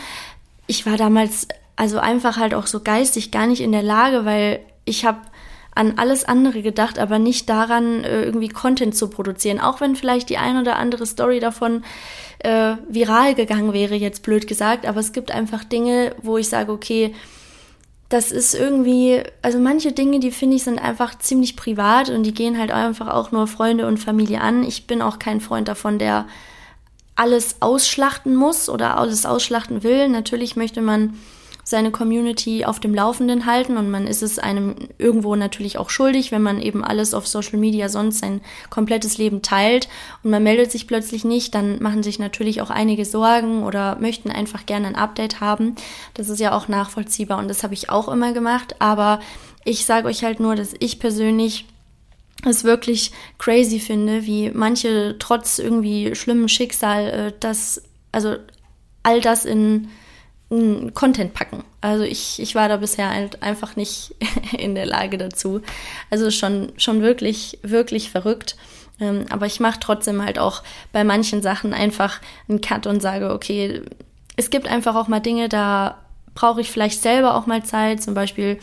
[0.67, 4.61] Ich war damals also einfach halt auch so geistig gar nicht in der Lage, weil
[4.85, 5.21] ich habe
[5.81, 9.59] an alles andere gedacht, aber nicht daran, äh, irgendwie Content zu produzieren.
[9.59, 11.85] Auch wenn vielleicht die ein oder andere Story davon
[12.41, 14.85] äh, viral gegangen wäre, jetzt blöd gesagt.
[14.85, 17.15] Aber es gibt einfach Dinge, wo ich sage, okay,
[18.11, 22.35] das ist irgendwie, also manche Dinge, die finde ich, sind einfach ziemlich privat und die
[22.35, 24.63] gehen halt einfach auch nur Freunde und Familie an.
[24.65, 26.27] Ich bin auch kein Freund davon, der
[27.17, 30.11] alles ausschlachten muss oder alles ausschlachten will.
[30.11, 31.15] Natürlich möchte man
[31.65, 36.33] seine Community auf dem Laufenden halten und man ist es einem irgendwo natürlich auch schuldig,
[36.33, 38.41] wenn man eben alles auf Social Media sonst sein
[38.71, 39.89] komplettes Leben teilt
[40.23, 44.31] und man meldet sich plötzlich nicht, dann machen sich natürlich auch einige Sorgen oder möchten
[44.31, 45.75] einfach gerne ein Update haben.
[46.15, 49.21] Das ist ja auch nachvollziehbar und das habe ich auch immer gemacht, aber
[49.65, 51.67] ich sage euch halt nur, dass ich persönlich
[52.45, 57.83] es wirklich crazy finde, wie manche trotz irgendwie schlimmem Schicksal äh, das,
[58.13, 58.37] also
[59.03, 59.89] all das in
[60.95, 61.63] Content packen.
[61.81, 64.15] Also ich, ich war da bisher halt einfach nicht
[64.59, 65.63] in der Lage dazu.
[66.11, 68.57] Also schon, schon wirklich, wirklich verrückt.
[69.01, 73.33] Ähm, aber ich mache trotzdem halt auch bei manchen Sachen einfach einen Cut und sage,
[73.33, 73.83] okay,
[74.37, 75.99] es gibt einfach auch mal Dinge, da
[76.35, 78.03] brauche ich vielleicht selber auch mal Zeit.
[78.03, 78.59] Zum Beispiel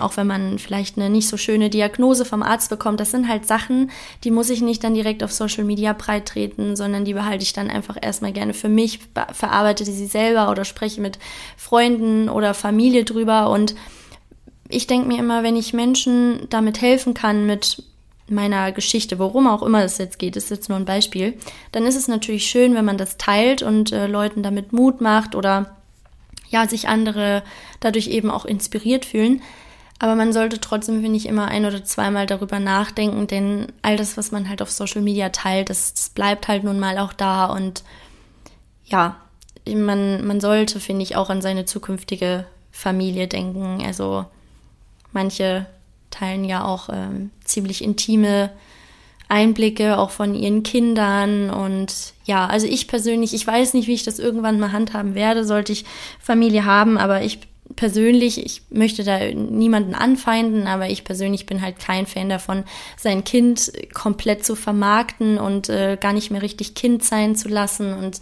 [0.00, 3.46] auch wenn man vielleicht eine nicht so schöne Diagnose vom Arzt bekommt, das sind halt
[3.46, 3.90] Sachen,
[4.24, 7.52] die muss ich nicht dann direkt auf Social Media breit treten, sondern die behalte ich
[7.52, 9.00] dann einfach erstmal gerne für mich,
[9.32, 11.18] verarbeite sie selber oder spreche mit
[11.58, 13.50] Freunden oder Familie drüber.
[13.50, 13.74] Und
[14.70, 17.82] ich denke mir immer, wenn ich Menschen damit helfen kann, mit
[18.30, 21.34] meiner Geschichte, worum auch immer es jetzt geht, ist jetzt nur ein Beispiel,
[21.72, 25.34] dann ist es natürlich schön, wenn man das teilt und äh, Leuten damit Mut macht
[25.34, 25.77] oder
[26.48, 27.42] ja, sich andere
[27.80, 29.42] dadurch eben auch inspiriert fühlen.
[29.98, 34.16] Aber man sollte trotzdem, finde ich, immer ein oder zweimal darüber nachdenken, denn all das,
[34.16, 37.46] was man halt auf Social Media teilt, das, das bleibt halt nun mal auch da
[37.46, 37.82] und
[38.84, 39.16] ja,
[39.66, 43.82] man, man sollte, finde ich, auch an seine zukünftige Familie denken.
[43.84, 44.24] Also
[45.12, 45.66] manche
[46.10, 48.50] teilen ja auch ähm, ziemlich intime
[49.28, 54.04] Einblicke auch von ihren Kindern und ja, also ich persönlich, ich weiß nicht, wie ich
[54.04, 55.84] das irgendwann mal handhaben werde, sollte ich
[56.18, 57.38] Familie haben, aber ich
[57.76, 62.64] persönlich, ich möchte da niemanden anfeinden, aber ich persönlich bin halt kein Fan davon,
[62.96, 67.92] sein Kind komplett zu vermarkten und äh, gar nicht mehr richtig Kind sein zu lassen
[67.92, 68.20] und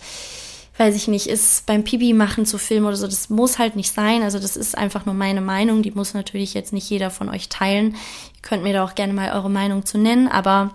[0.79, 3.93] weiß ich nicht, ist beim Pibi machen zu filmen oder so, das muss halt nicht
[3.93, 4.23] sein.
[4.23, 7.49] Also das ist einfach nur meine Meinung, die muss natürlich jetzt nicht jeder von euch
[7.49, 7.93] teilen.
[7.93, 10.75] Ihr könnt mir da auch gerne mal eure Meinung zu nennen, aber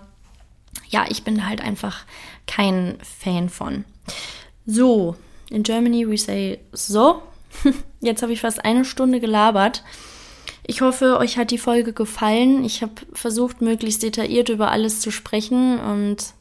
[0.88, 2.04] ja, ich bin halt einfach
[2.46, 3.84] kein Fan von.
[4.66, 5.16] So,
[5.50, 7.22] in Germany we say so.
[8.00, 9.82] Jetzt habe ich fast eine Stunde gelabert.
[10.64, 12.64] Ich hoffe, euch hat die Folge gefallen.
[12.64, 16.34] Ich habe versucht, möglichst detailliert über alles zu sprechen und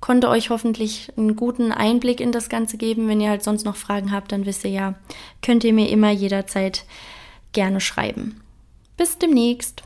[0.00, 3.08] konnte euch hoffentlich einen guten Einblick in das Ganze geben.
[3.08, 4.94] Wenn ihr halt sonst noch Fragen habt, dann wisst ihr ja,
[5.40, 6.84] könnt ihr mir immer jederzeit
[7.52, 8.40] gerne schreiben.
[8.96, 9.83] Bis demnächst.